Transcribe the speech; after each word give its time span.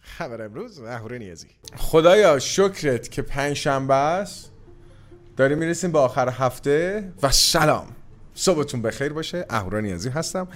خبر 0.00 0.42
امروز 0.42 0.80
اهوره 0.80 1.18
نیازی. 1.18 1.48
خدایا 1.76 2.38
شکرت 2.38 3.10
که 3.10 3.22
پنج 3.22 3.56
شنبه 3.56 3.94
است. 3.94 4.52
داریم 5.36 5.58
می‌رسیم 5.58 5.92
به 5.92 5.98
آخر 5.98 6.28
هفته 6.28 7.12
و 7.22 7.30
سلام. 7.30 7.86
صبحتون 8.34 8.82
بخیر 8.82 9.12
باشه. 9.12 9.46
اهورا 9.50 9.80
نیازی 9.80 10.08
هستم. 10.08 10.48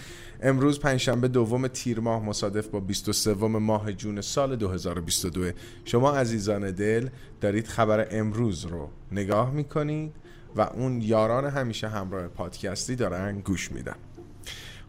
امروز 0.42 0.80
پنجشنبه 0.80 1.28
دوم 1.28 1.68
تیر 1.68 2.00
ماه 2.00 2.24
مصادف 2.24 2.68
با 2.68 2.80
23 2.80 3.34
ماه 3.34 3.92
جون 3.92 4.20
سال 4.20 4.56
2022 4.56 5.50
شما 5.84 6.12
عزیزان 6.12 6.70
دل 6.70 7.08
دارید 7.40 7.66
خبر 7.66 8.06
امروز 8.10 8.64
رو 8.64 8.90
نگاه 9.12 9.50
می‌کنید 9.50 10.12
و 10.56 10.60
اون 10.60 11.00
یاران 11.00 11.46
همیشه 11.46 11.88
همراه 11.88 12.28
پادکستی 12.28 12.96
دارن 12.96 13.40
گوش 13.40 13.72
میدن. 13.72 13.96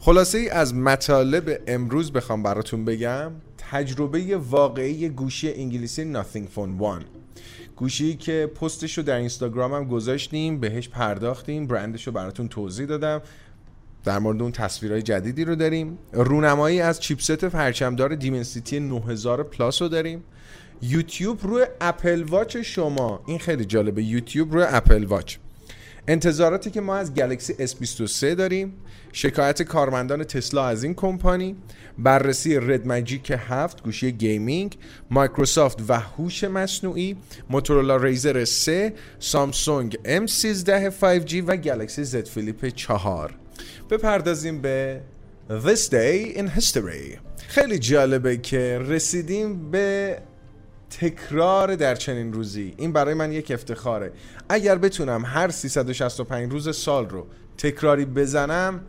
خلاصه 0.05 0.37
ای 0.37 0.49
از 0.49 0.75
مطالب 0.75 1.61
امروز 1.67 2.11
بخوام 2.11 2.43
براتون 2.43 2.85
بگم 2.85 3.31
تجربه 3.57 4.37
واقعی 4.37 5.09
گوشی 5.09 5.53
انگلیسی 5.53 6.13
Nothing 6.13 6.57
Phone 6.57 6.81
One. 6.81 7.03
گوشی 7.75 8.15
که 8.15 8.51
پستش 8.61 8.97
رو 8.97 9.03
در 9.03 9.15
اینستاگرام 9.15 9.73
هم 9.73 9.87
گذاشتیم 9.87 10.59
بهش 10.59 10.89
پرداختیم 10.89 11.67
برندش 11.67 12.07
رو 12.07 12.13
براتون 12.13 12.47
توضیح 12.47 12.85
دادم. 12.85 13.21
در 14.03 14.19
مورد 14.19 14.41
اون 14.41 14.51
تصویرهای 14.51 15.01
جدیدی 15.01 15.45
رو 15.45 15.55
داریم. 15.55 15.97
رونمایی 16.13 16.81
از 16.81 16.99
چیپست 16.99 17.45
پرچمدار 17.45 18.15
دیمنسیتی 18.15 18.79
9000 18.79 19.43
پلاس 19.43 19.81
رو 19.81 19.87
داریم. 19.87 20.23
یوتیوب 20.81 21.39
روی 21.43 21.65
اپل 21.81 22.23
واچ 22.23 22.57
شما. 22.57 23.23
این 23.25 23.39
خیلی 23.39 23.65
جالبه. 23.65 24.03
یوتیوب 24.03 24.53
روی 24.53 24.65
اپل 24.67 25.05
واچ. 25.05 25.37
انتظاراتی 26.07 26.71
که 26.71 26.81
ما 26.81 26.95
از 26.95 27.13
گلکسی 27.13 27.67
S23 27.67 28.23
داریم 28.23 28.73
شکایت 29.11 29.61
کارمندان 29.61 30.23
تسلا 30.23 30.65
از 30.65 30.83
این 30.83 30.93
کمپانی 30.93 31.55
بررسی 31.97 32.57
رد 32.57 32.87
ماجیک 32.87 33.31
7 33.31 33.83
گوشی 33.83 34.11
gaming 34.11 34.77
مایکروسافت 35.09 35.89
و 35.89 35.99
هوش 35.99 36.43
مصنوعی 36.43 37.17
موتورولا 37.49 37.97
ریزر 37.97 38.45
3 38.45 38.93
سامسونگ 39.19 39.97
M13 40.05 40.91
5G 41.01 41.43
و 41.47 41.57
گلکسی 41.57 42.05
Z 42.05 42.29
فلیپ 42.29 42.65
4 42.65 43.35
بپردازیم 43.89 44.61
به 44.61 45.01
This 45.49 45.89
Day 45.89 46.37
in 46.37 46.47
History. 46.59 47.17
خیلی 47.47 47.79
جالبه 47.79 48.37
که 48.37 48.79
رسیدیم 48.87 49.71
به 49.71 50.17
تکرار 50.99 51.75
در 51.75 51.95
چنین 51.95 52.33
روزی. 52.33 52.73
این 52.77 52.93
برای 52.93 53.13
من 53.13 53.31
یک 53.31 53.51
افتخاره. 53.51 54.11
اگر 54.49 54.75
بتونم 54.77 55.25
هر 55.25 55.49
365 55.49 56.51
روز 56.51 56.77
سال 56.77 57.09
رو 57.09 57.27
تکراری 57.57 58.05
بزنم 58.05 58.81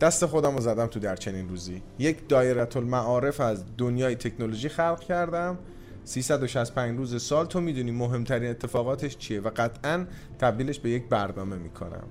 دست 0.00 0.26
خودم 0.26 0.54
رو 0.54 0.60
زدم 0.60 0.86
تو 0.86 1.00
در 1.00 1.16
چنین 1.16 1.48
روزی. 1.48 1.82
یک 1.98 2.28
دایره 2.28 2.76
المعارف 2.76 3.40
از 3.40 3.64
دنیای 3.78 4.14
تکنولوژی 4.14 4.68
خلق 4.68 5.00
کردم. 5.00 5.58
365 6.04 6.98
روز 6.98 7.22
سال. 7.22 7.46
تو 7.46 7.60
می‌دونی 7.60 7.90
مهمترین 7.90 8.50
اتفاقاتش 8.50 9.16
چیه 9.16 9.40
و 9.40 9.50
قطعا 9.56 10.06
تبدیلش 10.38 10.78
به 10.78 10.90
یک 10.90 11.08
برنامه 11.08 11.56
می‌کنم. 11.56 12.04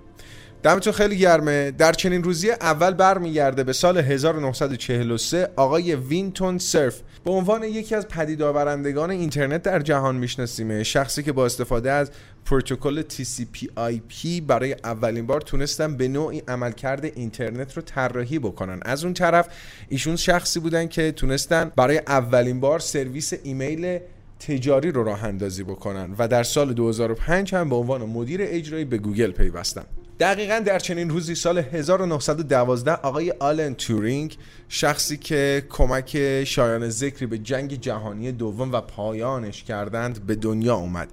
دمتون 0.68 0.94
خیلی 0.94 1.18
گرمه. 1.18 1.72
در 1.72 1.92
چنین 1.92 2.24
روزی 2.24 2.52
اول 2.52 2.94
برمیگرده 2.94 3.64
به 3.64 3.74
سال 3.74 3.98
1943 3.98 5.50
آقای 5.56 5.96
وینتون 5.96 6.58
سرف. 6.58 7.02
به 7.26 7.32
عنوان 7.32 7.64
یکی 7.64 7.96
از 7.96 8.08
پدیدآورندگان 8.08 9.12
اینترنت 9.12 9.64
در 9.64 9.80
جهان 9.80 10.16
میشناسیمه. 10.16 10.84
شخصی 10.84 11.24
که 11.24 11.32
با 11.32 11.46
استفاده 11.46 11.92
از 11.92 12.12
پروتکل 12.46 13.02
TCP/IP 13.02 14.42
برای 14.48 14.76
اولین 14.84 15.28
بار 15.28 15.42
تونستن 15.42 15.98
به 15.98 16.08
نوعی 16.08 16.42
عملکرد 16.48 17.06
اینترنت 17.06 17.74
رو 17.74 17.82
طراحی 17.82 18.40
بکنن. 18.40 18.80
از 18.82 19.04
اون 19.04 19.14
طرف 19.14 19.48
ایشون 19.90 20.16
شخصی 20.16 20.60
بودن 20.60 20.88
که 20.88 21.12
تونستن 21.12 21.72
برای 21.76 22.02
اولین 22.08 22.60
بار 22.60 22.80
سرویس 22.80 23.34
ایمیل 23.44 24.00
تجاری 24.40 24.92
رو 24.92 25.04
راه 25.04 25.24
اندازی 25.24 25.64
بکنن 25.64 26.16
و 26.18 26.28
در 26.28 26.44
سال 26.44 26.74
2005 26.74 27.56
هم 27.56 27.70
به 27.70 27.76
عنوان 27.76 28.02
مدیر 28.02 28.40
اجرایی 28.44 28.86
به 28.86 28.98
گوگل 28.98 29.32
پیوستن. 29.32 29.84
دقیقا 30.20 30.60
در 30.60 30.80
چنین 30.80 31.10
روزی 31.10 31.36
سال 31.36 31.58
1912 31.58 32.94
آقای 32.94 33.32
آلن 33.40 33.74
تورینگ 33.74 34.38
شخصی 34.70 35.18
که 35.18 35.64
کمک 35.70 36.44
شایان 36.44 36.90
ذکری 36.90 37.26
به 37.26 37.38
جنگ 37.38 37.82
جهانی 37.82 38.32
دوم 38.32 38.72
و 38.72 38.82
پایانش 38.82 39.64
کردند 39.64 40.26
به 40.26 40.36
دنیا 40.36 40.76
اومد. 40.76 41.10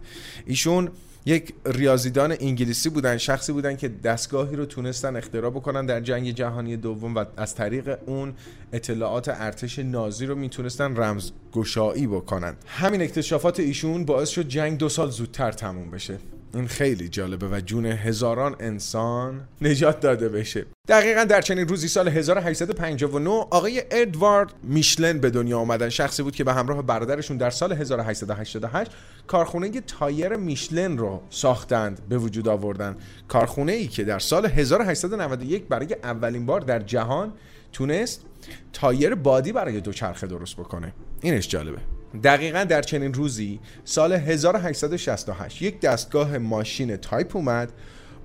ایشون 0.47 0.91
یک 1.27 1.55
ریاضیدان 1.67 2.37
انگلیسی 2.41 2.89
بودن 2.89 3.17
شخصی 3.17 3.53
بودن 3.53 3.77
که 3.77 3.89
دستگاهی 3.89 4.57
رو 4.57 4.67
تونستن 4.67 5.17
اختراع 5.17 5.51
بکنن 5.51 5.87
در 5.87 6.01
جنگ 6.01 6.31
جهانی 6.31 6.77
دوم 6.77 7.15
و 7.15 7.25
از 7.37 7.55
طریق 7.55 7.99
اون 8.07 8.35
اطلاعات 8.73 9.29
ارتش 9.29 9.79
نازی 9.79 10.27
رو 10.27 10.35
می‌تونستن 10.35 10.97
رمزگشایی 10.97 12.07
بکنن. 12.07 12.57
همین 12.67 13.03
اکتشافات 13.03 13.61
ایشون 13.61 14.05
باعث 14.05 14.29
شد 14.29 14.49
جنگ 14.49 14.79
دو 14.79 14.89
سال 14.89 15.11
زودتر 15.11 15.53
تموم 15.53 15.91
بشه. 15.91 16.19
این 16.55 16.67
خیلی 16.67 17.09
جالبه 17.09 17.49
و 17.49 17.61
جون 17.61 17.87
هزاران 17.87 18.57
انسان 18.61 19.49
نجات 19.63 20.01
داده 20.01 20.29
بشه. 20.29 20.67
دقیقا 20.89 21.25
در 21.25 21.41
چنین 21.41 21.69
روزی 21.69 21.89
سال 21.89 22.09
1859 22.09 23.31
آقای 23.31 23.83
ادوارد 23.91 24.55
میشلن 24.63 25.19
به 25.19 25.31
دنیا 25.31 25.59
آمدن. 25.59 25.89
شخصی 25.89 26.23
بود 26.23 26.37
که 26.37 26.45
به 26.45 26.53
همراه 26.53 26.83
برادرشون 26.83 27.37
در 27.37 27.51
سال 27.51 27.73
1888 27.73 28.91
کارخونه 29.27 29.81
تایر 29.81 30.37
میشلن 30.37 30.99
رو 30.99 31.23
ساختند 31.31 32.09
به 32.09 32.19
وجود 32.19 32.49
آوردن. 32.49 32.97
کارخونه 33.29 33.73
ای 33.73 33.87
که 33.87 34.05
در 34.05 34.19
سال 34.19 34.47
1891 34.47 35.65
برای 35.65 35.97
اولین 36.03 36.47
بار 36.47 36.61
در 36.61 36.79
جهان 36.79 37.33
تونست 37.73 38.25
تایر 38.73 39.15
بادی 39.15 39.53
برای 39.53 39.81
دوچرخه 39.81 40.27
درست 40.27 40.57
بکنه. 40.57 40.93
اینش 41.23 41.49
جالبه. 41.49 41.94
دقیقا 42.23 42.65
در 42.65 42.83
چنین 42.83 43.15
روزی 43.15 43.61
سال 43.85 44.13
1868 44.13 45.63
یک 45.63 45.81
دستگاه 45.81 46.39
ماشین 46.39 46.97
تایپ 46.97 47.37
اومد 47.37 47.73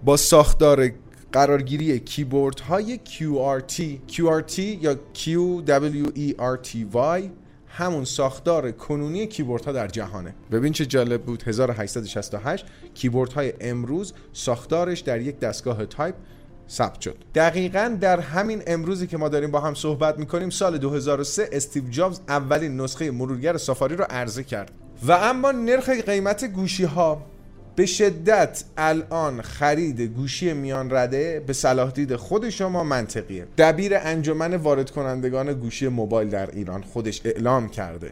با 0.06 0.18
ساختار 0.18 0.92
قرارگیری 1.32 2.00
کیبورد 2.00 2.60
های 2.60 3.00
QRT 3.06 3.82
QRT 4.12 4.60
یا 4.60 4.96
QWERTY 5.16 6.96
همون 7.68 8.06
ساختار 8.06 8.72
کنونی 8.72 9.28
کیبورد 9.28 9.66
ها 9.66 9.72
در 9.72 9.88
جهانه. 9.88 10.36
ببین 10.52 10.74
چه 10.74 10.86
جالب 10.86 11.22
بود 11.22 11.44
1868 11.44 12.66
کیبورد 12.94 13.34
های 13.34 13.54
امروز 13.62 14.14
ساختارش 14.34 15.00
در 15.00 15.22
یک 15.22 15.40
دستگاه 15.40 15.86
تایپ 15.86 16.16
ثبت 16.69 17.02
شد. 17.02 17.16
دقیقا 17.35 17.97
در 18.02 18.19
همین 18.19 18.63
امروزی 18.68 19.07
که 19.07 19.18
ما 19.18 19.30
داریم 19.30 19.52
با 19.52 19.59
هم 19.59 19.74
صحبت 19.74 20.19
می‌کنیم 20.19 20.50
سال 20.50 20.78
2003 20.78 21.50
استیو 21.52 21.90
جابز 21.90 22.19
اولین 22.28 22.81
نسخه 22.81 23.12
مرورگر 23.12 23.57
سافاری 23.57 23.96
رو 23.96 24.06
عرضه 24.09 24.44
کرد. 24.44 24.72
و 25.07 25.12
اما 25.12 25.52
نرخ 25.52 25.90
قیمت 25.90 26.46
گوشی 26.46 26.84
ها 26.84 27.25
به 27.75 27.85
شدت 27.85 28.63
الان 28.78 29.41
خرید 29.41 30.02
گوشی 30.02 30.53
میان 30.53 30.91
رده 30.91 31.44
به 31.47 31.53
صلاح 31.53 31.91
دید 31.91 32.16
خود 32.16 32.50
شما 32.50 32.84
منطقیه. 32.84 33.47
دبیر 33.57 33.91
انجمن 33.96 34.56
وارد 34.56 34.91
کنندگان 34.91 35.53
گوشی 35.53 35.88
موبایل 35.88 36.30
در 36.30 36.51
ایران 36.51 36.81
خودش 36.81 37.22
اعلام 37.25 37.69
کرده 37.69 38.12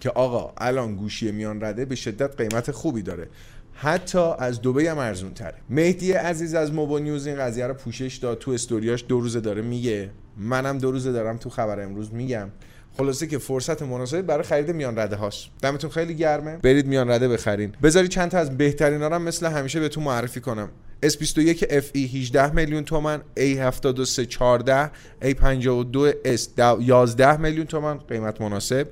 که 0.00 0.10
آقا 0.10 0.52
الان 0.58 0.96
گوشی 0.96 1.32
میان 1.32 1.64
رده 1.64 1.84
به 1.84 1.94
شدت 1.94 2.36
قیمت 2.36 2.70
خوبی 2.70 3.02
داره. 3.02 3.28
حتی 3.72 4.32
از 4.38 4.62
دبی 4.62 4.86
هم 4.86 4.98
ارزون 4.98 5.34
تره 5.34 5.54
مهدی 5.70 6.12
عزیز 6.12 6.54
از 6.54 6.72
موبا 6.72 6.98
نیوز 6.98 7.26
این 7.26 7.36
قضیه 7.36 7.66
رو 7.66 7.74
پوشش 7.74 8.16
داد 8.16 8.38
تو 8.38 8.50
استوریاش 8.50 9.04
دو 9.08 9.20
روزه 9.20 9.40
داره 9.40 9.62
میگه. 9.62 10.10
منم 10.36 10.78
دو 10.78 10.90
روزه 10.90 11.12
دارم 11.12 11.36
تو 11.36 11.50
خبر 11.50 11.80
امروز 11.80 12.14
میگم. 12.14 12.48
خلاصه 12.96 13.26
که 13.26 13.38
فرصت 13.38 13.82
مناسبی 13.82 14.22
برای 14.22 14.42
خرید 14.42 14.70
میان 14.70 14.98
رده 14.98 15.16
هاست 15.16 15.46
دمتون 15.62 15.90
خیلی 15.90 16.14
گرمه. 16.14 16.56
برید 16.56 16.86
میان 16.86 17.10
رده 17.10 17.28
بخرین. 17.28 17.72
بذاری 17.82 18.08
چند 18.08 18.30
تا 18.30 18.38
از 18.38 18.58
بهترین 18.58 19.02
ها 19.02 19.18
مثل 19.18 19.46
همیشه 19.46 19.80
بهتون 19.80 20.04
معرفی 20.04 20.40
کنم. 20.40 20.68
S21 21.06 21.62
FE 21.62 21.96
18 21.96 22.52
میلیون 22.52 22.84
تومن 22.84 23.20
A73 23.36 24.20
14 24.20 24.90
A52 25.22 26.12
S 26.26 26.48
11 26.80 27.36
میلیون 27.36 27.66
تومن 27.66 27.98
قیمت 27.98 28.40
مناسب. 28.40 28.86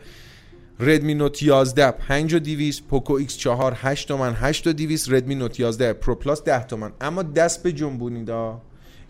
ردمی 0.81 1.15
نوت 1.15 1.43
11 1.43 1.91
5 1.91 2.35
و 2.35 2.39
200 2.39 2.83
پوکو 2.87 3.21
X4 3.21 3.73
8 3.75 4.09
تومن 4.09 4.35
8 4.35 4.67
و 4.67 4.73
200 4.73 5.13
ردمی 5.13 5.35
نوت 5.35 5.61
11 5.61 5.93
پرو 5.93 6.15
پلاس 6.15 6.45
10 6.45 6.67
تومن. 6.67 6.93
اما 7.01 7.23
دست 7.23 7.63
بجنبونیدا 7.63 8.63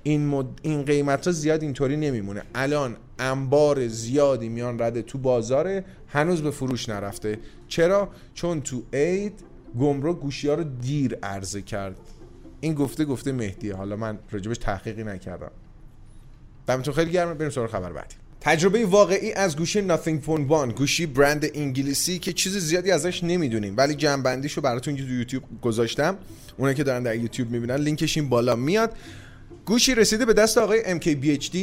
این 0.03 0.27
مد... 0.27 0.47
این 0.63 0.83
قیمت 0.83 1.27
ها 1.27 1.33
زیاد 1.33 1.63
اینطوری 1.63 1.97
نمیمونه. 1.97 2.43
الان 2.55 2.97
انبار 3.19 3.89
زیادی 3.89 4.49
میان 4.49 4.83
رده 4.83 5.03
تو 5.03 5.19
بازاره 5.19 5.85
هنوز 6.09 6.43
به 6.43 6.51
فروش 6.51 6.89
نرفته. 6.89 7.39
چرا؟ 7.69 8.09
چون 8.35 8.61
تو 8.61 8.83
عید 8.93 9.45
گمرک 9.79 10.17
گوشی 10.17 10.49
ها 10.49 10.55
رو 10.55 10.65
دیر 10.65 11.19
عرضه 11.23 11.63
کرد. 11.63 12.01
این 12.61 12.75
گفته 12.75 13.05
گفته 13.05 13.33
مهدیه. 13.33 13.75
حالا 13.75 13.97
من 13.97 14.19
راجبش 14.31 14.59
تحقیقی 14.59 15.05
نکردم. 15.05 15.51
دمتون 16.67 16.95
خیلی 16.95 17.11
گرمه 17.11 17.35
بریم 17.35 17.51
سراغ 17.51 17.71
خبر 17.71 17.93
بعدی. 17.93 18.15
تجربه 18.41 18.87
واقعی 18.87 19.33
از 19.33 19.57
گوشی 19.57 19.89
Nothing 19.89 20.27
Phone 20.27 20.51
One 20.51 20.73
گوشی 20.73 21.07
برند 21.07 21.51
انگلیسی 21.55 22.19
که 22.19 22.33
چیز 22.33 22.57
زیادی 22.57 22.91
ازش 22.91 23.25
نمی‌دونیم 23.25 23.75
ولی 23.77 23.95
جنبندیشو 23.95 24.61
براتون 24.61 24.97
تو 24.97 25.03
یوتیوب 25.03 25.43
گذاشتم. 25.63 26.17
اونایی 26.57 26.77
که 26.77 26.85
دارن 26.85 27.03
در 27.03 27.17
یوتیوب 27.17 27.51
می‌بینن 27.51 27.77
لینکش 27.77 28.17
این 28.17 28.29
بالا 28.29 28.57
میاد. 28.57 28.93
گوشی 29.65 29.95
رسیده 29.95 30.25
به 30.25 30.33
دست 30.33 30.59
آقای 30.59 31.01
MKBHD 31.01 31.57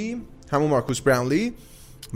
همون 0.52 0.70
مارکوس 0.70 1.02
براونلی 1.02 1.54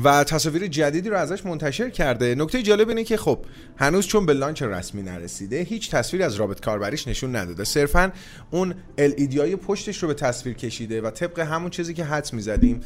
و 0.03 0.23
تصاویر 0.23 0.67
جدیدی 0.67 1.09
رو 1.09 1.17
ازش 1.17 1.45
منتشر 1.45 1.89
کرده. 1.89 2.35
نکته 2.35 2.61
جالب 2.63 2.89
اینه 2.89 3.03
که 3.03 3.17
خب 3.17 3.39
هنوز 3.77 4.07
چون 4.07 4.25
به 4.25 4.33
لانچ 4.33 4.61
رسمی 4.61 5.01
نرسیده 5.01 5.61
هیچ 5.61 5.91
تصویری 5.91 6.23
از 6.23 6.35
رابط 6.35 6.61
کاربریش 6.61 7.07
نشون 7.07 7.35
نداده. 7.35 7.63
صرفا 7.63 8.11
اون 8.51 8.75
LED 8.97 9.37
های 9.37 9.55
پشتش 9.55 9.97
رو 9.97 10.07
به 10.07 10.13
تصویر 10.13 10.55
کشیده 10.55 11.01
و 11.01 11.09
طبق 11.09 11.39
همون 11.39 11.69
چیزی 11.69 11.93
که 11.93 12.03
حدس 12.03 12.33
می‌زدیم 12.33 12.81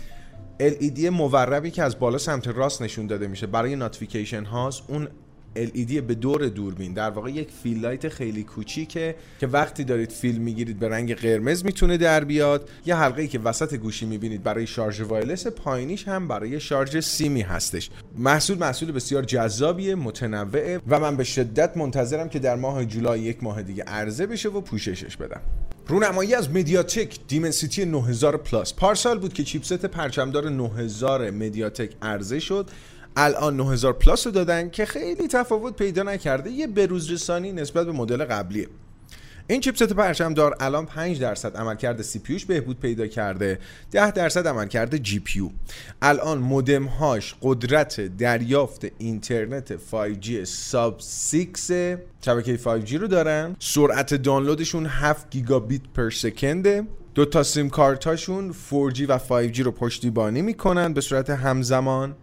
LED 0.60 1.00
موربی 1.00 1.72
که 1.72 1.84
از 1.84 2.00
بالا 2.00 2.18
سمت 2.18 2.48
راست 2.48 2.82
نشون 2.82 3.08
داده 3.08 3.28
میشه 3.28 3.48
برای 3.48 3.76
notification 3.76 4.44
هاست 4.44 4.84
اون 4.88 5.08
LED 5.56 5.94
به 5.94 6.16
دور 6.16 6.48
دوربین 6.48 6.94
در 6.94 7.10
واقع 7.10 7.30
یک 7.30 7.52
fill 7.64 7.80
light 7.80 8.10
خیلی 8.10 8.44
کوچیکه 8.44 9.16
که 9.40 9.48
وقتی 9.48 9.84
دارید 9.84 10.12
فیلم 10.12 10.42
می‌گیرید 10.42 10.80
به 10.80 10.90
رنگ 10.90 11.16
قرمز 11.16 11.66
می‌تونه 11.66 11.98
در 11.98 12.24
بیاد. 12.24 12.70
یه 12.86 12.96
حلقه 12.96 13.22
ای 13.22 13.28
که 13.28 13.40
وسط 13.40 13.76
گوشی 13.76 14.06
می‌بینید 14.06 14.44
برای 14.44 14.68
شارژ 14.68 15.02
wireless 15.02 15.48
پایینیش 15.48 16.08
هم 16.08 16.28
برای 16.28 16.60
شارژ 16.60 17.00
سیمی 17.00 17.42
هستش. 17.42 17.90
محصول 18.18 18.58
محصول 18.58 18.92
بسیار 18.92 19.24
جذابیه 19.24 19.96
متنوعه 19.96 20.80
و 20.88 21.00
من 21.00 21.18
به 21.18 21.24
شدت 21.24 21.78
منتظرم 21.78 22.30
که 22.30 22.40
در 22.40 22.56
ماه 22.56 22.86
جولای 22.86 23.20
یک 23.20 23.44
ماه 23.44 23.64
دیگه 23.64 23.84
عرضه 23.84 24.26
بشه 24.26 24.50
و 24.50 24.62
پوششش 24.62 25.18
بدم. 25.18 25.42
رونمایی 25.88 26.36
از 26.36 26.50
مدیاتک 26.50 27.20
دیمنسیتی 27.28 27.86
9000 27.86 28.38
پلاس. 28.38 28.74
پارسال 28.74 29.20
بود 29.20 29.34
که 29.34 29.44
chipset 29.44 29.86
پرچمدار 29.86 30.50
9000 30.50 31.30
مدیاتک 31.30 31.92
عرضه 32.02 32.40
شد. 32.40 32.70
الان 33.16 33.58
9000 33.58 33.94
پلاس 33.94 34.28
رو 34.28 34.32
دادن 34.32 34.70
که 34.70 34.86
خیلی 34.86 35.28
تفاوت 35.28 35.76
پیدا 35.76 36.04
نکرده. 36.04 36.52
یه 36.52 36.68
بروز 36.68 37.12
رسانی 37.12 37.52
نسبت 37.52 37.86
به 37.86 37.92
مدل 37.92 38.26
قبلیه. 38.26 38.68
این 39.48 39.62
chipset 39.62 39.94
پرچم 39.94 40.34
دار 40.34 40.56
الان 40.60 40.86
5 40.86 41.22
درصد 41.22 41.58
عملکرد 41.58 42.02
CPU 42.02 42.20
ش 42.20 42.46
بهبود 42.46 42.80
پیدا 42.80 43.08
کرده 43.08 43.60
10 43.92 44.12
درصد 44.12 44.48
عملکرد 44.48 44.98
GPU 44.98 45.50
الان 46.02 46.38
مودم 46.38 46.84
هاش 46.84 47.36
قدرت 47.42 48.02
دریافت 48.02 48.88
اینترنت 48.98 49.78
5G 49.78 50.44
sub 50.44 51.00
6 51.00 51.98
شبکه 52.26 52.58
5G 52.58 52.94
رو 52.94 53.08
دارن. 53.08 53.56
سرعت 53.60 54.14
دانلودشون 54.14 54.86
7 54.86 55.30
گیگابیت 55.30 55.82
per 55.96 56.10
second 56.10 56.73
ه 56.73 56.84
دو 57.16 57.26
تا 57.26 57.44
سیم 57.44 57.70
کارتاشون 57.70 58.54
4G 58.72 59.02
و 59.08 59.20
5G 59.20 59.60
رو 59.60 59.72
پشتیبانی 59.72 60.42
می‌کنن 60.42 60.94
به 60.94 61.02
صورت 61.02 61.30
همزمان. 61.30 62.16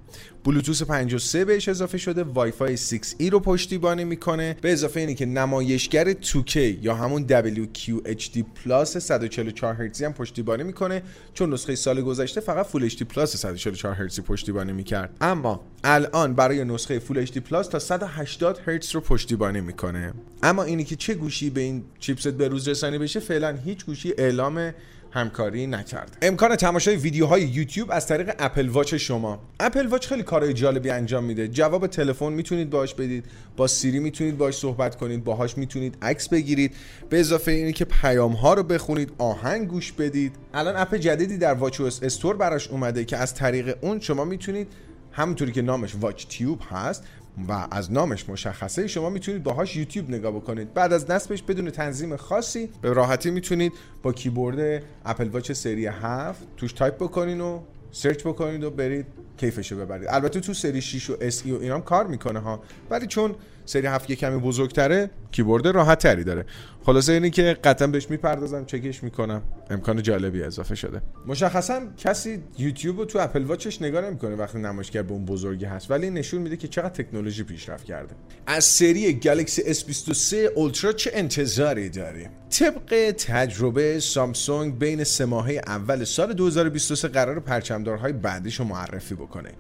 بلوتوث 0.45 0.83
53 0.83 1.45
بهش 1.45 1.69
اضافه 1.69 1.99
شده 1.99 2.23
وای 2.23 2.51
فای 2.51 2.77
6E 2.77 3.31
رو 3.33 3.41
پشتیبانی 3.41 4.05
می‌کنه. 4.05 4.57
به 4.63 4.73
اضافه 4.73 5.01
اینی 5.01 5.15
که 5.15 5.27
نمایشگر 5.27 6.13
2K 6.13 6.57
یا 6.57 6.95
همون 6.95 7.27
WQHD 7.27 8.43
plus 8.65 8.97
144 8.97 9.75
هرتزی 9.75 10.05
هم 10.05 10.13
پشتیبانی 10.13 10.63
می‌کنه. 10.63 11.03
چون 11.35 11.53
نسخه 11.53 11.75
سال 11.75 12.03
گذشته 12.03 12.41
فقط 12.41 12.67
full 12.67 12.89
HD 12.89 13.03
plus 13.03 13.37
144 13.37 13.95
هرتزی 13.95 14.23
پشتیبانی 14.23 14.73
می‌کرد. 14.73 15.17
اما 15.21 15.61
الان 15.85 16.35
برای 16.35 16.65
نسخه 16.65 16.99
full 16.99 17.27
HD 17.27 17.39
plus 17.39 17.69
تا 17.69 17.79
180 17.79 18.61
هرتز 18.67 18.95
رو 18.95 19.01
پشتیبانی 19.01 19.61
می‌کنه. 19.61 20.13
اما 20.43 20.63
اینی 20.63 20.85
که 20.85 20.97
چه 20.97 21.15
گوشی 21.15 21.51
به 21.51 21.61
این 21.61 21.85
چیپست 21.99 22.29
به 22.29 22.49
روز 22.49 22.69
رسانی 22.69 22.99
بشه 22.99 23.21
فعلا 23.21 23.57
هیچ 23.65 23.87
گوشی 23.87 24.13
اعلام 24.19 24.73
همکاری 25.13 25.67
نکرد 25.67 26.17
امکان 26.23 26.57
تماشای 26.57 26.97
ویدیوهای 26.97 27.43
یوتیوب 27.43 27.89
از 27.93 28.07
طریق 28.07 28.35
اپل 28.39 28.69
واچ 28.69 28.95
شما. 28.95 29.39
اپل 29.61 29.87
واچ 29.87 30.07
خیلی 30.07 30.23
کارهای 30.23 30.53
جالبی 30.53 30.91
انجام 30.91 31.25
میده. 31.25 31.49
جواب 31.49 31.87
تلفن 31.87 32.33
می‌تونید 32.33 32.71
باش 32.71 32.95
بدید. 32.95 33.25
با 33.57 33.67
سیری 33.67 33.99
می‌تونید 33.99 34.39
باش 34.39 34.55
صحبت 34.55 34.97
کنید. 34.97 35.25
باهاش 35.25 35.59
می‌تونید 35.59 35.99
عکس 36.03 36.29
بگیرید. 36.29 36.75
به 37.09 37.21
اضافه 37.21 37.53
اینی 37.53 37.73
که 37.73 37.85
پیام 37.85 38.33
ها 38.33 38.55
رو 38.55 38.63
بخونید. 38.63 39.13
آهنگ 39.19 39.69
گوش 39.69 39.93
بدید. 39.93 40.37
الان 40.55 40.77
اپ 40.77 40.95
جدیدی 40.95 41.39
در 41.39 41.55
واچ 41.55 41.81
استور 41.81 42.37
براش 42.37 42.69
اومده 42.69 43.05
که 43.05 43.17
از 43.17 43.35
طریق 43.35 43.77
اون 43.81 44.01
شما 44.01 44.25
می‌تونید 44.25 44.69
همونطوری 45.13 45.53
که 45.53 45.63
نامش 45.63 45.95
واچ 46.01 46.27
تیوب 46.27 46.61
هست 46.71 47.05
و 47.49 47.67
از 47.71 47.93
نامش 47.93 48.29
مشخصه 48.29 48.87
شما 48.87 49.11
می‌تونید 49.11 49.43
باهاش 49.43 49.77
یوتیوب 49.77 50.11
نگاه 50.11 50.33
بکنید. 50.33 50.75
بعد 50.75 50.93
از 50.93 51.11
نصبش 51.11 51.43
بدون 51.43 51.71
تنظیم 51.71 52.17
خاصی 52.17 52.69
به 52.83 52.93
راحتی 52.93 53.31
می‌تونید 53.31 53.73
با 54.03 54.13
کیبورد 54.13 54.83
اپل 55.05 55.29
واچ 55.29 55.53
سری 55.53 55.87
7 55.87 56.47
توش 56.57 56.73
تایپ 56.73 56.95
بکنین 56.97 57.41
و 57.41 57.61
search 57.93 58.27
بکنید 58.27 58.65
و 58.65 58.71
برید 58.71 59.07
کیفشو 59.37 59.77
ببرید. 59.77 60.09
البته 60.11 60.41
تو 60.41 60.55
سری 60.55 60.81
6 60.81 61.11
و 61.11 61.17
SE 61.21 61.53
و 61.53 61.61
اینام 61.61 61.83
کار 61.83 62.07
می‌کنه 62.07 62.39
ها. 62.39 62.63
ولی 62.91 63.07
چون 63.07 63.35
سری 63.71 63.87
7 63.87 64.11
یه 64.11 64.17
کمی 64.17 64.41
بزرگتره 64.41 65.11
کیبورد 65.33 65.67
راحت 65.67 65.99
تری 65.99 66.25
داره. 66.25 66.45
خلاصه 66.83 67.13
اینی 67.13 67.31
که 67.31 67.57
قطعا 67.65 67.89
بهش 67.89 68.11
می‌پردازم 68.11 68.65
چکش 68.65 69.03
می‌کنم. 69.03 69.43
امکان 69.71 70.03
جالبی 70.03 70.43
اضافه 70.43 70.75
شده. 70.75 71.03
مشخصا 71.27 71.81
کسی 71.97 72.43
یوتیوب 72.59 72.99
رو 72.99 73.05
تو 73.05 73.19
اپل 73.19 73.43
واچش 73.43 73.83
نگاه 73.83 74.05
نمی‌کنه 74.05 74.37
وقتی 74.37 74.59
نمایشگر 74.59 75.03
به 75.03 75.13
اون 75.13 75.25
بزرگی 75.25 75.65
هست. 75.65 75.91
ولی 75.91 76.11
نشون 76.11 76.43
میده 76.43 76.57
که 76.57 76.69
چقدر 76.69 76.89
تکنولوژی 76.89 77.43
پیشرفت 77.43 77.85
کرده. 77.85 78.15
از 78.47 78.65
سری 78.65 79.13
گلکسی 79.13 79.75
S23 79.75 80.35
اولترا 80.35 80.93
چه 80.93 81.11
انتظاری 81.15 81.89
داریم 81.89 82.31
طبق 82.51 83.15
تجربه 83.19 84.01
سامسونگ 84.01 84.79
بین 84.79 85.05
سه 85.05 85.25
ماهه 85.25 85.61
اول 85.67 86.05
سال 86.05 86.33
2023 86.33 87.09
قرار 87.09 87.41
پرچمدارهای 87.41 88.13
بعدیش 88.13 88.55
رو 88.55 88.65
معرفی 88.65 89.15
بکنه. 89.15 89.51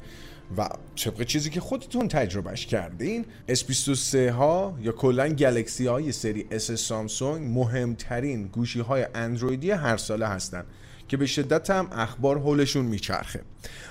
و 0.57 0.69
طبق 0.97 1.23
چیزی 1.23 1.51
که 1.51 1.61
خودتون 1.61 2.09
تجربهش 2.09 2.67
کردین 2.67 3.25
S23 3.49 4.15
ها 4.15 4.79
یا 4.81 4.93
کلا 4.93 5.29
گلکسی 5.29 5.87
های 5.87 6.13
سری 6.13 6.47
S 6.51 6.57
سامسونگ 6.57 7.59
مهمترین 7.59 8.47
گوشی 8.47 8.81
های 8.81 9.07
اندرویدی 9.15 9.71
هر 9.71 9.97
ساله 9.97 10.27
هستن. 10.27 10.65
که 11.11 11.17
به 11.17 11.27
شدت 11.27 11.71
هم 11.71 11.89
اخبار 11.93 12.39
حولشون 12.39 12.85
میچرخه. 12.85 13.41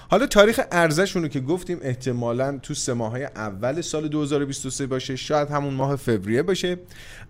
حالا 0.10 0.28
تاریخ 0.28 0.62
ارزشون 0.72 1.24
رو 1.24 1.28
که 1.28 1.40
گفتیم 1.40 1.78
احتمالا 1.82 2.58
تو 2.58 2.74
سه 2.74 2.94
ماه 2.94 3.20
اول 3.20 3.82
سال 3.82 4.08
2023 4.08 4.88
باشه 4.88 5.16
شاید 5.16 5.50
همون 5.50 5.74
ماه 5.74 5.96
فوریه 5.96 6.44
باشه. 6.44 6.78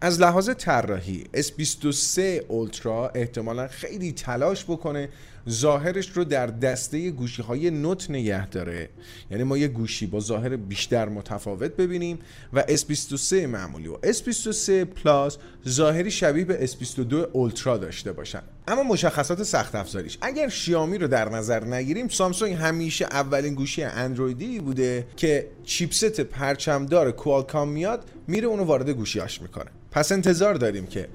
از 0.01 0.21
لحاظ 0.21 0.50
طراحی 0.50 1.24
S23 1.36 2.19
اولترا 2.47 3.09
احتمالا 3.15 3.68
خیلی 3.68 4.12
تلاش 4.12 4.63
بکنه 4.63 5.09
ظاهرش 5.50 6.09
رو 6.09 6.24
در 6.24 6.47
دسته 6.47 7.12
گوشی 7.12 7.42
های 7.42 7.71
نوت 7.71 8.09
نگه 8.09 8.47
داره. 8.47 8.89
یعنی 9.31 9.44
ما 9.44 9.57
یه 9.57 9.68
گوشی 9.68 10.07
با 10.07 10.19
ظاهر 10.19 10.56
بیشتر 10.56 11.09
متفاوت 11.09 11.75
ببینیم 11.75 12.19
و 12.53 12.62
S23 12.62 13.33
معمولی 13.33 13.88
و 13.88 13.97
S23 13.97 14.69
پلاس 14.69 15.38
ظاهری 15.68 16.12
شبیه 16.12 16.45
به 16.45 16.68
S22 16.68 17.13
اولترا 17.13 17.77
داشته 17.77 18.12
باشن. 18.12 18.42
اما 18.69 18.83
مشخصات 18.83 19.44
سخت 19.44 19.75
افزاریش. 19.75 20.18
اگر 20.21 20.50
شیائومی 20.50 20.98
رو 20.98 21.07
در 21.07 21.30
نظر 21.30 21.63
نگیریم 21.63 22.07
سامسونگ 22.07 22.54
همیشه 22.54 23.06
اولین 23.06 23.54
گوشی 23.54 23.83
اندرویدی 23.83 24.59
بوده 24.59 25.07
که 25.18 25.47
چیپست 25.64 26.21
پرچمدار 26.21 27.11
کوالکام 27.11 27.69
میاد 27.69 28.04
میره 28.28 28.47
اونو 28.47 28.64
وارد 28.64 28.90
گوشیاش 28.90 29.42
می‌کنه. 29.42 29.71
پس 29.92 30.11
انتظار 30.11 30.54
داریم 30.54 30.88
که 30.88 31.07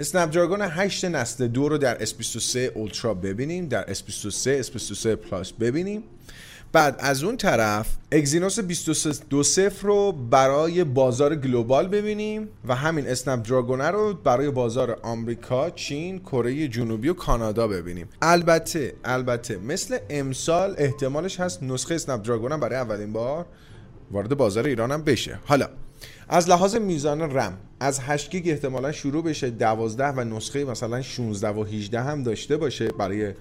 اسنپ 0.00 0.30
دراگون 0.30 0.62
8 0.62 1.04
نسل 1.04 1.46
دو 1.46 1.68
رو 1.68 1.78
در 1.78 2.06
S23 2.06 2.56
اولترا 2.56 3.14
ببینیم 3.14 3.68
در 3.68 3.94
S23 3.94 4.64
S23 4.66 5.06
پلاس 5.06 5.52
ببینیم. 5.52 6.02
بعد 6.74 6.96
از 6.98 7.24
اون 7.24 7.36
طرف 7.36 7.96
اگزینوس 8.12 8.58
2320 8.58 9.84
رو 9.84 10.12
برای 10.12 10.84
بازار 10.84 11.34
global 11.36 11.88
ببینیم 11.88 12.48
و 12.68 12.74
همین 12.74 13.06
اسنپ 13.06 13.48
دراگون 13.48 13.80
رو 13.80 14.14
برای 14.14 14.50
بازار 14.50 14.98
آمریکا، 15.02 15.70
چین، 15.70 16.18
کره 16.18 16.68
جنوبی 16.68 17.08
و 17.08 17.14
کانادا 17.14 17.68
ببینیم. 17.68 18.08
البته 18.22 18.94
البته 19.04 19.56
مثل 19.56 19.98
امسال 20.10 20.74
احتمالش 20.78 21.40
هست 21.40 21.62
نسخه 21.62 21.94
اسنپ 21.94 22.22
دراگون 22.22 22.60
برای 22.60 22.76
اولین 22.76 23.12
بار 23.12 23.46
وارد 24.10 24.36
بازار 24.36 24.66
ایران 24.66 24.92
هم 24.92 25.02
بشه. 25.02 25.38
حالا 25.44 25.68
از 26.28 26.48
لحاظ 26.48 26.76
میزان 26.76 27.20
رم 27.20 27.58
از 27.80 28.00
8 28.00 28.30
گیگ 28.30 28.48
احتمالا 28.48 28.92
شروع 28.92 29.24
بشه 29.24 29.50
12 29.50 30.08
و 30.08 30.24
نسخه 30.24 30.64
مثلا 30.64 31.02
16 31.02 31.48
و 31.48 31.64
18 31.64 32.00
هم 32.00 32.22
داشته 32.22 32.56
باشه 32.56 32.88
برای 32.88 33.32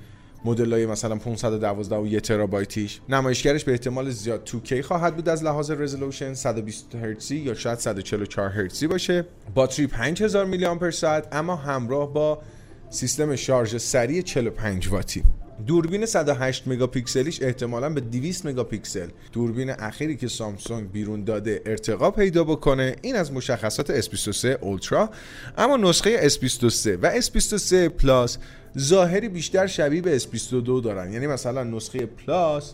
مدل 0.45 0.73
های 0.73 0.85
مثلا 0.85 1.15
512 1.15 1.95
و 1.95 2.07
1 2.07 2.21
ترابایتیش. 2.21 3.01
نمایشگرش 3.09 3.63
به 3.63 3.71
احتمال 3.71 4.09
زیاد 4.09 4.50
2K 4.50 4.73
خواهد 4.73 5.15
بود 5.15 5.29
از 5.29 5.43
لحاظ 5.43 5.71
رزولوشن؟ 5.71 6.33
120 6.33 6.95
هرتزی 6.95 7.35
یا 7.35 7.53
شاید 7.53 7.79
144 7.79 8.50
هرتزی 8.50 8.88
باشه. 8.88 9.25
باتری 9.55 9.88
5000 9.88 10.45
میلی 10.45 10.65
آمپر 10.65 10.91
ساعت 10.91 11.27
اما 11.31 11.55
همراه 11.55 12.13
با 12.13 12.41
سیستم 12.89 13.35
شارژ 13.35 13.75
سریع 13.77 14.21
45 14.21 14.88
واتی. 14.88 15.23
دوربین 15.67 16.05
108 16.05 16.67
مگاپیکسلیش 16.67 17.41
احتمالا 17.41 17.89
به 17.89 18.01
200 18.01 18.45
مگاپیکسل. 18.45 19.07
دوربین 19.31 19.69
اخیری 19.69 20.17
که 20.17 20.27
سامسونگ 20.27 20.91
بیرون 20.91 21.24
داده 21.24 21.62
ارتقا 21.65 22.12
پیدا 22.12 22.43
بکنه 22.43 22.95
این 23.01 23.15
از 23.15 23.31
مشخصات 23.31 24.01
S23 24.01 24.45
اولترا 24.45 25.10
اما 25.57 25.77
نسخه 25.77 26.29
S23 26.29 26.88
و 27.01 27.22
S23 27.22 27.74
پلاس 27.74 28.38
ظاهری 28.79 29.29
بیشتر 29.29 29.67
شبیه 29.67 30.01
به 30.01 30.19
S22 30.19 30.83
دارن. 30.83 31.13
یعنی 31.13 31.27
مثلا 31.27 31.63
نسخه 31.63 32.05
پلاس 32.05 32.74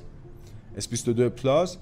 S22 0.79 1.19
پلاس 1.21 1.77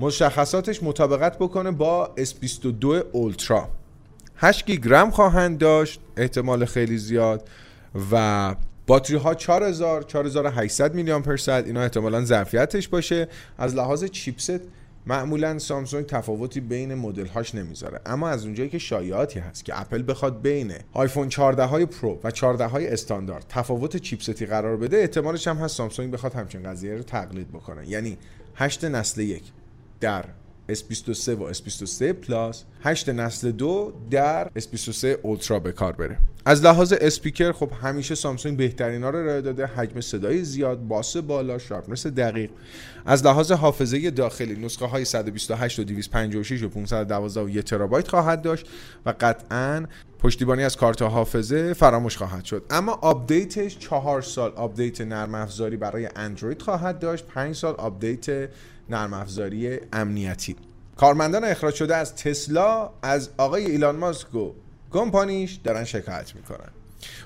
مشخصاتش 0.00 0.82
مطابقت 0.82 1.38
بکنه 1.38 1.70
با 1.70 2.14
S22 2.18 2.84
اولترا 3.12 3.68
8 4.36 4.66
گیگ 4.66 4.84
رم 4.88 5.10
خواهند 5.10 5.58
داشت 5.58 6.00
احتمال 6.16 6.64
خیلی 6.64 6.98
زیاد 6.98 7.48
و 8.12 8.54
باتری 8.86 9.16
ها 9.16 9.34
4000 9.34 10.02
4800 10.02 10.94
میلی 10.94 11.12
آمپر 11.12 11.36
ساعت. 11.36 11.66
اینا 11.66 11.82
احتمالا 11.82 12.24
ظرفیتش 12.24 12.88
باشه. 12.88 13.28
از 13.58 13.74
لحاظ 13.74 14.04
چیپست 14.04 14.60
معمولا 15.06 15.58
سامسونگ 15.58 16.06
تفاوتی 16.06 16.60
بین 16.60 16.94
مدل 16.94 17.26
هاش 17.26 17.54
نمی‌ذاره. 17.54 18.00
اما 18.06 18.28
از 18.28 18.44
اونجایی 18.44 18.68
که 18.68 18.78
شایعاتی 18.78 19.38
هست 19.38 19.64
که 19.64 19.80
اپل 19.80 20.04
بخواد 20.08 20.42
بین 20.42 20.72
آیفون 20.92 21.28
14 21.28 21.64
های 21.64 21.86
پرو 21.86 22.18
و 22.24 22.30
14 22.30 22.66
های 22.66 22.88
استاندارد 22.88 23.44
تفاوت 23.48 23.96
چیپستی 23.96 24.46
قرار 24.46 24.76
بده 24.76 24.96
احتمالش 24.96 25.48
هم 25.48 25.56
هست 25.56 25.76
سامسونگ 25.76 26.10
بخواد 26.12 26.34
همچین 26.34 26.62
قضیه 26.62 26.94
رو 26.94 27.02
تقلید 27.02 27.48
بکنه. 27.48 27.88
یعنی 27.88 28.18
8 28.54 28.84
نسل 28.84 29.20
یک 29.20 29.42
در 30.00 30.24
S23 30.72 31.28
و 31.28 31.52
S23 31.52 32.02
پلاس 32.02 32.64
8 32.82 33.08
نسل 33.08 33.50
دو 33.50 33.92
در 34.10 34.50
S23 34.58 35.04
اولترا 35.04 35.58
به 35.58 35.72
کار 35.72 35.92
بره. 35.92 36.18
از 36.44 36.64
لحاظ 36.64 36.92
اسپیکر 36.92 37.52
خب 37.52 37.70
همیشه 37.82 38.14
سامسونگ 38.14 38.56
بهترین 38.56 39.02
ها 39.02 39.10
رو 39.10 39.18
ارائه 39.18 39.40
داده 39.40 39.66
حجم 39.66 40.00
صدای 40.00 40.44
زیاد 40.44 40.80
باس 40.80 41.16
بالا 41.16 41.58
sharpness 41.58 42.06
دقیق. 42.06 42.50
از 43.06 43.26
لحاظ 43.26 43.52
حافظه 43.52 44.10
داخلی 44.10 44.56
نسخه 44.56 44.86
های 44.86 45.04
128 45.04 45.78
و 45.78 45.84
256 45.84 46.62
و 46.62 46.68
512 46.68 47.40
و 47.40 47.48
1 47.48 47.64
ترابایت 47.64 48.08
خواهد 48.08 48.42
داشت 48.42 48.66
و 49.06 49.14
قطعا 49.20 49.86
پشتیبانی 50.24 50.62
از 50.62 50.76
کارت 50.76 51.02
حافظه 51.02 51.72
فراموش 51.72 52.16
خواهد 52.16 52.44
شد. 52.44 52.64
اما 52.70 52.92
آپدیتش 52.92 53.78
چهار 53.78 54.22
سال 54.22 54.52
آپدیت 54.56 55.00
نرم 55.00 55.34
افزاری 55.34 55.76
برای 55.76 56.08
اندروید 56.16 56.62
خواهد 56.62 56.98
داشت. 56.98 57.26
5 57.26 57.56
سال 57.56 57.74
آپدیت 57.74 58.50
نرم 58.90 59.12
افزاری 59.14 59.78
امنیتی. 59.92 60.56
کارمندان 60.96 61.44
اخراج 61.44 61.74
شده 61.74 61.96
از 61.96 62.16
تسلا 62.16 62.90
از 63.02 63.30
آقای 63.36 63.64
ایلان 63.64 63.96
ماسک 63.96 64.34
و 64.34 64.52
کمپانیش 64.90 65.52
دارن 65.64 65.84
شکایت 65.84 66.34
می‌کنن. 66.34 66.70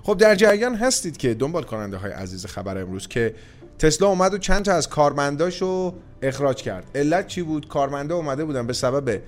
خب 0.02 0.18
در 0.18 0.34
جریان 0.34 0.74
هستید 0.74 1.16
که 1.16 1.34
دنبال 1.34 1.62
کننده 1.62 1.96
های 1.96 2.12
عزیز 2.12 2.46
خبر 2.46 2.78
امروز 2.78 3.08
که 3.08 3.34
تسلا 3.78 4.08
اومد 4.08 4.34
و 4.34 4.38
چند 4.38 4.64
تا 4.64 4.72
از 4.72 4.88
کارمنداشو 4.88 5.94
اخراج 6.22 6.62
کرد. 6.62 6.84
علت 6.94 7.26
چی 7.26 7.42
بود؟ 7.42 7.68
کارمندا 7.68 8.16
اومده 8.16 8.44
بودن 8.44 8.66
به 8.66 8.72
سبب 8.72 9.20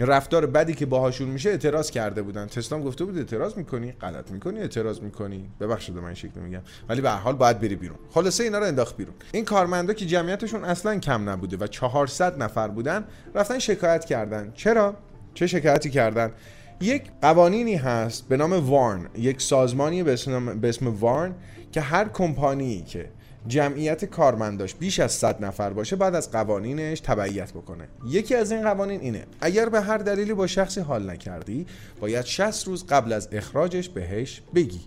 رفتار 0.00 0.46
بدی 0.46 0.74
که 0.74 0.86
باهاشون 0.86 1.28
میشه 1.28 1.50
اعتراض 1.50 1.90
کرده 1.90 2.22
بودن. 2.22 2.46
تسلا 2.46 2.80
گفته 2.80 3.04
بود 3.04 3.18
اعتراض 3.18 3.56
می‌کنی؟ 3.56 3.92
غلط 3.92 4.30
می‌کنی؟ 4.30 4.60
اعتراض 4.60 5.00
می‌کنی؟ 5.00 5.50
ببخشید 5.60 5.96
من 5.96 6.14
شکل 6.14 6.40
میگم. 6.40 6.62
ولی 6.88 7.00
به 7.00 7.10
هر 7.10 7.16
حال 7.16 7.34
باید 7.34 7.60
بری 7.60 7.76
بیرون. 7.76 7.98
خلاصه 8.10 8.44
اینا 8.44 8.58
رو 8.58 8.64
انداخت 8.64 8.96
بیرون. 8.96 9.14
این 9.32 9.44
کارمندا 9.44 9.92
که 9.92 10.06
جمعیتشون 10.06 10.64
اصلا 10.64 10.98
کم 10.98 11.28
نبوده 11.28 11.56
و 11.56 11.66
400 11.66 12.42
نفر 12.42 12.68
بودن 12.68 13.04
رفتن 13.34 13.58
شکایت 13.58 14.04
کردن. 14.04 14.52
چرا؟ 14.54 14.96
چه 15.34 15.46
شکایتی 15.46 15.90
کردن؟ 15.90 16.32
یک 16.80 17.02
قوانینی 17.22 17.74
هست 17.74 18.28
به 18.28 18.36
نام 18.36 18.52
وارن 18.52 19.08
یک 19.18 19.42
سازمانی 19.42 20.02
به 20.02 20.12
اسم, 20.12 20.60
به 20.60 20.68
اسم 20.68 20.88
وارن 20.88 21.34
که 21.72 21.80
هر 21.80 22.08
کمپانی 22.08 22.82
که 22.82 23.10
جمعیت 23.46 24.04
کارمنداش 24.04 24.74
بیش 24.74 25.00
از 25.00 25.12
100 25.12 25.44
نفر 25.44 25.70
باشه 25.70 25.96
بعد 25.96 26.14
از 26.14 26.30
قوانینش 26.30 27.00
تبعیت 27.00 27.52
بکنه. 27.52 27.88
یکی 28.06 28.34
از 28.34 28.52
این 28.52 28.62
قوانین 28.62 29.00
اینه 29.00 29.26
اگر 29.40 29.68
به 29.68 29.80
هر 29.80 29.98
دلیلی 29.98 30.34
با 30.34 30.46
شخصی 30.46 30.80
حال 30.80 31.10
نکردی 31.10 31.66
باید 32.00 32.24
60 32.24 32.66
روز 32.66 32.86
قبل 32.86 33.12
از 33.12 33.28
اخراجش 33.32 33.88
بهش 33.88 34.42
بگی. 34.54 34.80